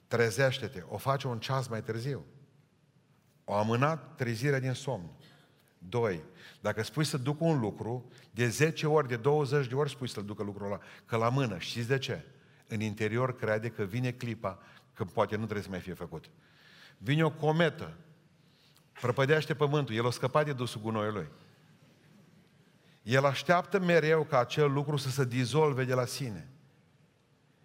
trezește-te, 0.08 0.84
o 0.88 0.98
face 0.98 1.28
un 1.28 1.40
ceas 1.40 1.68
mai 1.68 1.84
târziu. 1.84 2.26
O 3.44 3.54
amânat 3.54 4.16
trezirea 4.16 4.60
din 4.60 4.74
somn. 4.74 5.10
Doi, 5.78 6.24
dacă 6.62 6.84
spui 6.84 7.04
să 7.04 7.18
ducă 7.18 7.44
un 7.44 7.60
lucru, 7.60 8.12
de 8.32 8.48
10 8.48 8.88
ori, 8.88 9.08
de 9.08 9.16
20 9.16 9.68
de 9.68 9.76
ori 9.76 9.90
spui 9.90 10.10
să-l 10.10 10.26
ducă 10.26 10.44
lucrul 10.44 10.66
ăla, 10.66 10.80
că 11.06 11.16
la 11.18 11.30
mână. 11.30 11.58
Știți 11.58 11.88
de 11.88 11.98
ce? 11.98 12.26
În 12.68 12.80
interior 12.80 13.36
crede 13.36 13.70
că 13.70 13.84
vine 13.84 14.12
clipa 14.12 14.60
când 14.94 15.10
poate 15.10 15.36
nu 15.36 15.44
trebuie 15.44 15.64
să 15.64 15.70
mai 15.70 15.80
fie 15.80 15.94
făcut. 15.94 16.30
Vine 16.98 17.24
o 17.24 17.32
cometă, 17.32 17.98
prăpădește 19.02 19.56
pământul, 19.56 19.96
el 19.96 20.06
o 20.06 20.10
scăpat 20.10 20.46
de 20.46 20.54
dusul 20.54 20.82
gunoiului. 20.82 21.28
El 23.04 23.26
așteaptă 23.26 23.80
mereu 23.80 24.24
ca 24.24 24.40
acel 24.40 24.72
lucru 24.72 24.98
să 24.98 25.10
se 25.10 25.26
dizolve 25.26 25.84
de 25.84 25.94
la 25.94 26.06
sine. 26.06 26.50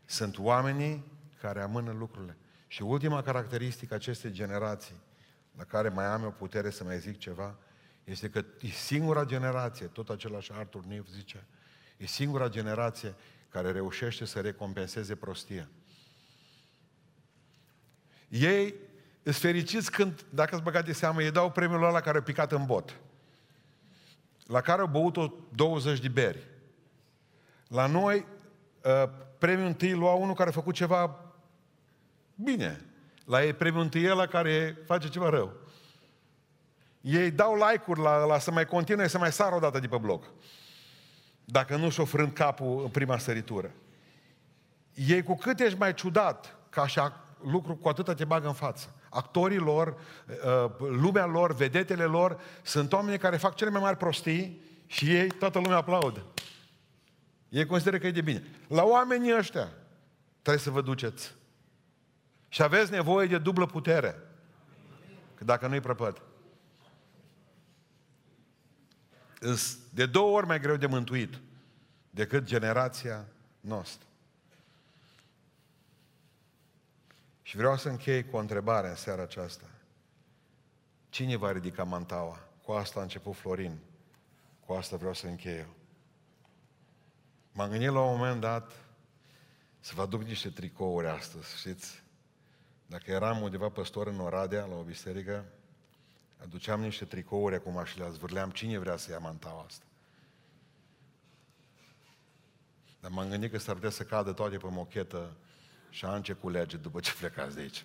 Sunt 0.05 0.39
oamenii 0.39 1.05
care 1.41 1.61
amână 1.61 1.93
lucrurile. 1.93 2.37
Și 2.67 2.83
ultima 2.83 3.23
caracteristică 3.23 3.95
acestei 3.95 4.31
generații, 4.31 4.95
la 5.57 5.65
care 5.65 5.89
mai 5.89 6.05
am 6.05 6.25
o 6.25 6.31
putere 6.31 6.71
să 6.71 6.85
mai 6.85 6.99
zic 6.99 7.19
ceva, 7.19 7.57
este 8.05 8.31
că 8.31 8.45
e 8.61 8.67
singura 8.67 9.25
generație, 9.25 9.87
tot 9.87 10.09
același 10.09 10.53
Arthur 10.53 10.85
Neff 10.85 11.09
zice, 11.09 11.47
e 11.97 12.07
singura 12.07 12.49
generație 12.49 13.15
care 13.49 13.71
reușește 13.71 14.25
să 14.25 14.41
recompenseze 14.41 15.15
prostia. 15.15 15.69
Ei 18.29 18.75
sunt 19.23 19.35
fericiți 19.35 19.91
când, 19.91 20.25
dacă 20.31 20.55
îți 20.55 20.65
băgat 20.65 20.85
de 20.85 20.93
seamă, 20.93 21.23
ei 21.23 21.31
dau 21.31 21.51
premiul 21.51 21.85
ăla 21.85 22.01
care 22.01 22.19
a 22.19 22.23
picat 22.23 22.53
în 22.53 22.65
bot 22.65 23.01
la 24.47 24.61
care 24.61 24.81
au 24.81 24.87
băut-o 24.87 25.33
20 25.55 25.99
de 25.99 26.09
beri. 26.09 26.49
La 27.69 27.87
noi, 27.87 28.27
uh, 28.85 29.09
premiul 29.39 29.67
întâi 29.67 29.93
lua 29.93 30.13
unul 30.13 30.35
care 30.35 30.49
a 30.49 30.53
făcut 30.53 30.75
ceva 30.75 31.21
bine. 32.35 32.85
La 33.25 33.45
ei 33.45 33.53
premiul 33.53 33.83
întâi 33.83 34.07
la 34.07 34.27
care 34.27 34.79
face 34.87 35.09
ceva 35.09 35.29
rău. 35.29 35.53
Ei 37.01 37.31
dau 37.31 37.55
like-uri 37.55 38.01
la, 38.01 38.25
la 38.25 38.39
să 38.39 38.51
mai 38.51 38.67
continue, 38.67 39.09
să 39.09 39.19
mai 39.19 39.33
sară 39.33 39.55
o 39.55 39.59
dată 39.59 39.79
de 39.79 39.87
pe 39.87 39.97
bloc. 39.97 40.25
Dacă 41.45 41.77
nu 41.77 41.91
și-o 41.91 42.05
frânt 42.05 42.35
capul 42.35 42.83
în 42.83 42.91
prima 42.91 43.19
săritură. 43.19 43.71
Ei 44.95 45.23
cu 45.23 45.37
cât 45.37 45.61
ești 45.61 45.79
mai 45.79 45.95
ciudat, 45.95 46.57
ca 46.71 46.83
așa 46.83 47.21
lucru, 47.43 47.77
cu 47.77 47.89
atâta 47.89 48.15
te 48.15 48.25
bagă 48.25 48.47
în 48.47 48.53
față 48.53 48.95
actorii 49.13 49.59
lor, 49.59 49.97
uh, 50.27 50.71
lumea 50.79 51.27
lor, 51.27 51.55
vedetele 51.55 52.05
lor, 52.05 52.41
sunt 52.63 52.93
oameni 52.93 53.19
care 53.19 53.37
fac 53.37 53.55
cele 53.55 53.71
mai 53.71 53.81
mari 53.81 53.97
prostii 53.97 54.61
și 54.87 55.15
ei, 55.15 55.29
toată 55.29 55.59
lumea 55.59 55.77
aplaudă. 55.77 56.25
Ei 57.49 57.67
consideră 57.67 57.99
că 57.99 58.07
e 58.07 58.11
de 58.11 58.21
bine. 58.21 58.45
La 58.69 58.83
oamenii 58.83 59.37
ăștia 59.37 59.73
trebuie 60.43 60.63
să 60.63 60.71
vă 60.71 60.81
duceți. 60.81 61.35
Și 62.49 62.63
aveți 62.63 62.91
nevoie 62.91 63.27
de 63.27 63.39
dublă 63.39 63.67
putere. 63.67 64.19
Că 65.35 65.45
dacă 65.45 65.67
nu-i 65.67 65.81
prăpăd. 65.81 66.23
De 69.91 70.07
două 70.07 70.37
ori 70.37 70.47
mai 70.47 70.61
greu 70.61 70.77
de 70.77 70.87
mântuit 70.87 71.41
decât 72.11 72.45
generația 72.45 73.25
noastră. 73.61 74.07
Și 77.53 77.59
vreau 77.59 77.77
să 77.77 77.89
închei 77.89 78.25
cu 78.25 78.37
o 78.37 78.39
întrebare 78.39 78.89
în 78.89 78.95
seara 78.95 79.23
aceasta. 79.23 79.71
Cine 81.09 81.37
va 81.37 81.53
ridica 81.53 81.85
mantaua? 81.85 82.49
Cu 82.63 82.73
asta 82.73 83.01
a 83.01 83.03
început 83.03 83.37
Florin. 83.37 83.79
Cu 84.67 84.73
asta 84.73 84.97
vreau 84.97 85.15
să 85.15 85.27
închei 85.27 85.59
eu. 85.59 85.75
M-am 87.53 87.71
gândit 87.71 87.89
la 87.89 88.01
un 88.01 88.17
moment 88.17 88.41
dat 88.41 88.73
să 89.81 89.93
vă 89.95 90.03
aduc 90.03 90.23
niște 90.23 90.49
tricouri 90.49 91.07
astăzi, 91.07 91.59
știți? 91.59 92.03
Dacă 92.87 93.11
eram 93.11 93.43
undeva 93.43 93.69
păstor 93.69 94.07
în 94.07 94.21
Oradea, 94.21 94.65
la 94.65 94.75
o 94.75 94.83
biserică, 94.83 95.45
aduceam 96.43 96.81
niște 96.81 97.05
tricouri 97.05 97.55
acum 97.55 97.85
și 97.85 97.99
le 97.99 98.11
zvârleam 98.11 98.51
cine 98.51 98.79
vrea 98.79 98.97
să 98.97 99.11
ia 99.11 99.19
mantaua 99.19 99.65
asta. 99.67 99.85
Dar 103.01 103.11
m-am 103.11 103.29
gândit 103.29 103.51
că 103.51 103.59
s-ar 103.59 103.75
putea 103.75 103.91
să 103.91 104.03
cadă 104.03 104.33
toate 104.33 104.57
pe 104.57 104.69
mochetă 104.71 105.37
și 105.93 106.05
ance 106.05 106.33
culege 106.33 106.77
după 106.77 107.01
ce 107.01 107.15
plecați 107.15 107.55
de 107.55 107.61
aici. 107.61 107.85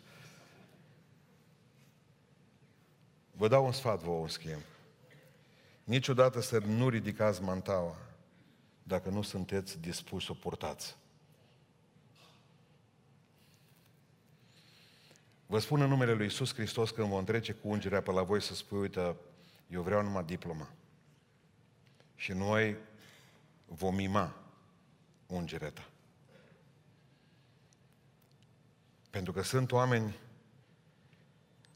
Vă 3.31 3.47
dau 3.47 3.65
un 3.65 3.71
sfat 3.71 3.99
vouă, 3.99 4.21
în 4.21 4.27
schimb. 4.27 4.61
Niciodată 5.83 6.41
să 6.41 6.57
nu 6.57 6.89
ridicați 6.89 7.41
mantaua 7.41 7.95
dacă 8.83 9.09
nu 9.09 9.21
sunteți 9.21 9.79
dispuși 9.79 10.25
să 10.25 10.31
o 10.31 10.35
purtați. 10.35 10.97
Vă 15.45 15.59
spun 15.59 15.81
în 15.81 15.89
numele 15.89 16.13
Lui 16.13 16.23
Iisus 16.23 16.53
Hristos 16.53 16.91
când 16.91 17.07
vom 17.07 17.23
trece 17.23 17.53
cu 17.53 17.67
ungerea 17.67 18.01
pe 18.01 18.11
la 18.11 18.23
voi 18.23 18.41
să 18.41 18.53
spui, 18.55 18.79
uite, 18.79 19.15
eu 19.67 19.81
vreau 19.81 20.01
numai 20.01 20.23
diploma. 20.23 20.69
Și 22.15 22.31
noi 22.31 22.77
vom 23.65 23.95
mima 23.95 24.35
ungerea 25.25 25.71
ta. 25.71 25.89
Pentru 29.18 29.36
că 29.36 29.41
sunt 29.41 29.72
oameni 29.72 30.15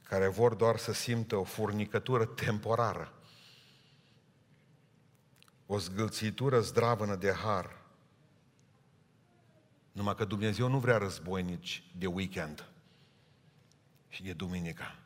care 0.03 0.27
vor 0.27 0.53
doar 0.53 0.77
să 0.77 0.93
simtă 0.93 1.35
o 1.35 1.43
furnicătură 1.43 2.25
temporară, 2.25 3.13
o 5.65 5.77
zgâlțitură 5.77 6.59
zdravănă 6.59 7.15
de 7.15 7.31
har. 7.31 7.81
Numai 9.91 10.15
că 10.15 10.25
Dumnezeu 10.25 10.67
nu 10.67 10.79
vrea 10.79 10.97
războinici 10.97 11.83
de 11.97 12.05
weekend 12.07 12.69
și 14.07 14.23
de 14.23 14.33
duminica. 14.33 14.99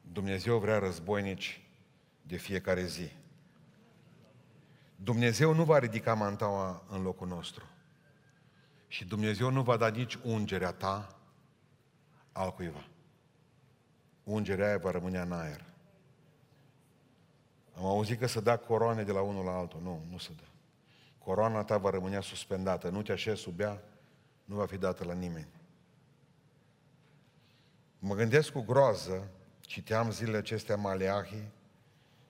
Dumnezeu 0.00 0.58
vrea 0.58 0.78
războinici 0.78 1.60
de 2.22 2.36
fiecare 2.36 2.86
zi. 2.86 3.10
Dumnezeu 4.96 5.54
nu 5.54 5.64
va 5.64 5.78
ridica 5.78 6.14
mantaua 6.14 6.84
în 6.88 7.02
locul 7.02 7.28
nostru. 7.28 7.64
Și 8.88 9.04
Dumnezeu 9.04 9.50
nu 9.50 9.62
va 9.62 9.76
da 9.76 9.88
nici 9.88 10.14
ungerea 10.14 10.72
ta 10.72 11.16
al 12.32 12.52
cuiva. 12.52 12.86
Ungerea 14.24 14.66
aia 14.66 14.78
va 14.78 14.90
rămâne 14.90 15.18
în 15.18 15.32
aer. 15.32 15.64
Am 17.76 17.84
auzit 17.84 18.18
că 18.18 18.26
să 18.26 18.40
da 18.40 18.56
coroane 18.56 19.02
de 19.02 19.12
la 19.12 19.20
unul 19.20 19.44
la 19.44 19.56
altul. 19.56 19.80
Nu, 19.82 20.04
nu 20.10 20.18
se 20.18 20.32
dă. 20.36 20.42
Coroana 21.18 21.64
ta 21.64 21.78
va 21.78 21.90
rămâne 21.90 22.20
suspendată. 22.20 22.88
Nu 22.88 23.02
te 23.02 23.12
așezi 23.12 23.40
sub 23.40 23.60
ea, 23.60 23.82
nu 24.44 24.54
va 24.54 24.66
fi 24.66 24.76
dată 24.76 25.04
la 25.04 25.12
nimeni. 25.12 25.48
Mă 27.98 28.14
gândesc 28.14 28.52
cu 28.52 28.60
groază, 28.60 29.28
citeam 29.60 30.10
zilele 30.10 30.36
acestea 30.36 30.76
Maleahi, 30.76 31.42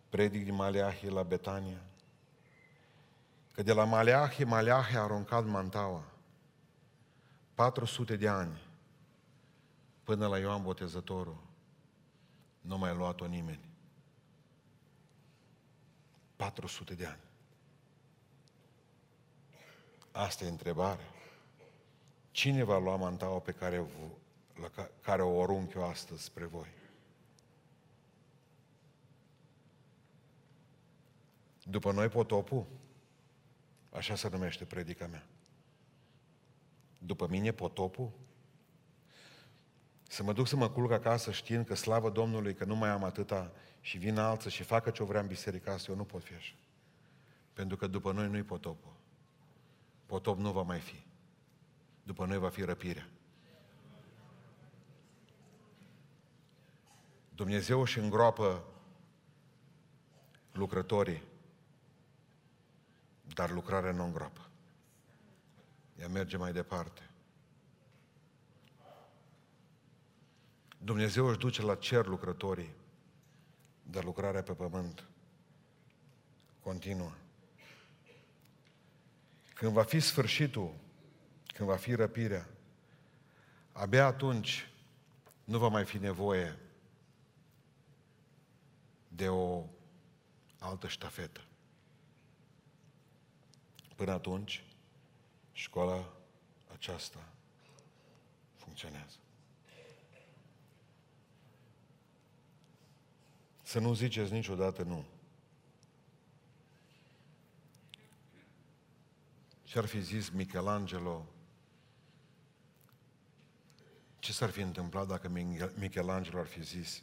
predic 0.08 0.44
din 0.44 0.54
Maleahi 0.54 1.08
la 1.08 1.22
Betania, 1.22 1.82
că 3.52 3.62
de 3.62 3.72
la 3.72 3.84
Maleahi, 3.84 4.44
Maleahi 4.44 4.96
a 4.96 5.02
aruncat 5.02 5.44
mantaua. 5.44 6.04
400 7.58 8.16
de 8.16 8.28
ani 8.28 8.60
până 10.04 10.26
la 10.26 10.38
Ioan 10.38 10.62
Botezătorul. 10.62 11.36
Nu 12.60 12.78
mai 12.78 12.90
a 12.90 12.92
luat-o 12.92 13.26
nimeni. 13.26 13.68
400 16.36 16.94
de 16.94 17.06
ani. 17.06 17.20
Asta 20.12 20.44
e 20.44 20.48
întrebarea. 20.48 21.04
Cine 22.30 22.62
va 22.62 22.78
lua 22.78 22.96
mantaua 22.96 23.38
pe 23.38 23.52
care, 23.52 23.86
la 24.60 24.88
care 25.00 25.22
o 25.22 25.42
arunc 25.42 25.72
eu 25.74 25.84
astăzi 25.84 26.22
spre 26.22 26.44
voi? 26.44 26.72
După 31.62 31.92
noi 31.92 32.08
potopul? 32.08 32.66
Așa 33.90 34.14
se 34.14 34.28
numește 34.28 34.64
predica 34.64 35.06
mea. 35.06 35.26
După 36.98 37.26
mine 37.26 37.52
potopul? 37.52 38.10
Să 40.08 40.22
mă 40.22 40.32
duc 40.32 40.46
să 40.46 40.56
mă 40.56 40.70
culc 40.70 40.90
acasă 40.90 41.32
știind 41.32 41.66
că 41.66 41.74
slavă 41.74 42.10
Domnului 42.10 42.54
că 42.54 42.64
nu 42.64 42.76
mai 42.76 42.88
am 42.88 43.04
atâta 43.04 43.52
și 43.80 43.98
vin 43.98 44.18
alță 44.18 44.48
și 44.48 44.62
facă 44.62 44.90
ce 44.90 45.02
o 45.02 45.06
vrea 45.06 45.20
în 45.20 45.26
biserica 45.26 45.72
asta, 45.72 45.90
eu 45.90 45.96
nu 45.96 46.04
pot 46.04 46.22
fi 46.22 46.34
așa. 46.34 46.54
Pentru 47.52 47.76
că 47.76 47.86
după 47.86 48.12
noi 48.12 48.28
nu-i 48.28 48.42
potopul. 48.42 48.92
Potop 50.06 50.38
nu 50.38 50.52
va 50.52 50.62
mai 50.62 50.80
fi. 50.80 51.06
După 52.02 52.26
noi 52.26 52.38
va 52.38 52.48
fi 52.48 52.62
răpirea. 52.62 53.08
Dumnezeu 57.34 57.80
își 57.80 57.98
îngroapă 57.98 58.64
lucrătorii, 60.52 61.22
dar 63.34 63.50
lucrarea 63.50 63.92
nu 63.92 64.04
îngroapă. 64.04 64.47
Ea 66.00 66.08
merge 66.08 66.36
mai 66.36 66.52
departe. 66.52 67.10
Dumnezeu 70.78 71.26
își 71.26 71.38
duce 71.38 71.62
la 71.62 71.74
cer 71.74 72.06
lucrătorii, 72.06 72.74
dar 73.82 74.04
lucrarea 74.04 74.42
pe 74.42 74.52
pământ 74.52 75.08
continuă. 76.60 77.12
Când 79.54 79.72
va 79.72 79.82
fi 79.82 80.00
sfârșitul, 80.00 80.74
când 81.46 81.68
va 81.68 81.76
fi 81.76 81.94
răpirea, 81.94 82.48
abia 83.72 84.06
atunci 84.06 84.70
nu 85.44 85.58
va 85.58 85.68
mai 85.68 85.84
fi 85.84 85.98
nevoie 85.98 86.58
de 89.08 89.28
o 89.28 89.66
altă 90.58 90.88
ștafetă. 90.88 91.40
Până 93.96 94.12
atunci, 94.12 94.64
școala 95.58 96.12
aceasta 96.72 97.32
funcționează. 98.56 99.16
Să 103.62 103.78
nu 103.78 103.94
ziceți 103.94 104.32
niciodată 104.32 104.82
nu. 104.82 105.04
Ce 109.62 109.78
ar 109.78 109.84
fi 109.84 110.00
zis 110.00 110.28
Michelangelo? 110.28 111.26
Ce 114.18 114.32
s-ar 114.32 114.50
fi 114.50 114.60
întâmplat 114.60 115.06
dacă 115.06 115.28
Michelangelo 115.74 116.38
ar 116.38 116.46
fi 116.46 116.62
zis 116.62 117.02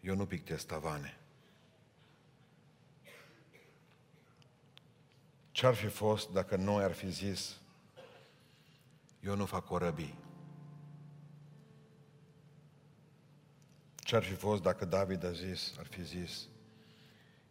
eu 0.00 0.14
nu 0.14 0.26
pictez 0.26 0.64
tavane? 0.64 1.21
Ce 5.62 5.68
ar 5.68 5.74
fi 5.74 5.86
fost 5.86 6.30
dacă 6.30 6.56
noi 6.56 6.84
ar 6.84 6.92
fi 6.92 7.10
zis 7.10 7.56
eu 9.20 9.36
nu 9.36 9.46
fac 9.46 9.64
corăbii? 9.64 10.18
Ce 13.96 14.16
ar 14.16 14.22
fi 14.22 14.34
fost 14.34 14.62
dacă 14.62 14.84
David 14.84 15.24
a 15.24 15.32
zis, 15.32 15.74
ar 15.78 15.86
fi 15.86 16.04
zis, 16.04 16.48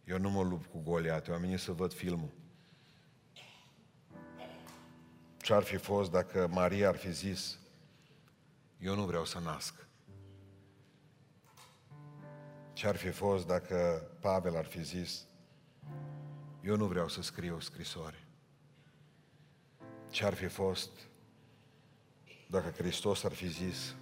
eu 0.04 0.18
nu 0.18 0.30
mă 0.30 0.42
lupt 0.42 0.70
cu 0.70 0.78
Goliat, 0.78 1.26
eu 1.26 1.34
am 1.34 1.40
venit 1.40 1.58
să 1.58 1.72
văd 1.72 1.92
filmul. 1.92 2.30
Ce 5.36 5.54
ar 5.54 5.62
fi 5.62 5.76
fost 5.76 6.10
dacă 6.10 6.46
Maria 6.46 6.88
ar 6.88 6.96
fi 6.96 7.12
zis, 7.12 7.58
eu 8.78 8.94
nu 8.94 9.04
vreau 9.04 9.24
să 9.24 9.38
nasc. 9.38 9.86
Ce 12.72 12.86
ar 12.86 12.96
fi 12.96 13.10
fost 13.10 13.46
dacă 13.46 14.08
Pavel 14.20 14.56
ar 14.56 14.64
fi 14.64 14.82
zis, 14.82 15.26
eu 16.62 16.76
nu 16.76 16.86
vreau 16.86 17.08
să 17.08 17.22
scriu 17.22 17.56
o 17.56 17.60
scrisoare. 17.60 18.24
Ce 20.10 20.24
ar 20.24 20.34
fi 20.34 20.46
fost 20.46 20.90
dacă 22.46 22.70
Hristos 22.70 23.24
ar 23.24 23.32
fi 23.32 23.48
zis, 23.48 23.94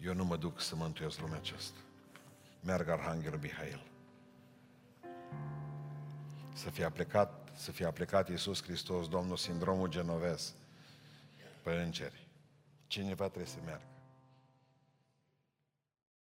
eu 0.00 0.14
nu 0.14 0.24
mă 0.24 0.36
duc 0.36 0.60
să 0.60 0.76
mântuiesc 0.76 1.20
lumea 1.20 1.36
aceasta. 1.36 1.78
Merg 2.60 2.88
Arhanghelul 2.88 3.38
Mihail. 3.38 3.86
Să 6.52 6.70
fie 6.70 6.84
aplicat, 6.84 7.48
să 7.54 7.72
fie 7.72 7.86
aplicat 7.86 8.28
Iisus 8.28 8.62
Hristos, 8.62 9.08
Domnul, 9.08 9.36
sindromul 9.36 9.88
genovez 9.88 10.54
pe 11.62 11.72
îngeri. 11.72 12.26
Cineva 12.86 13.24
trebuie 13.24 13.46
să 13.46 13.58
meargă. 13.64 13.95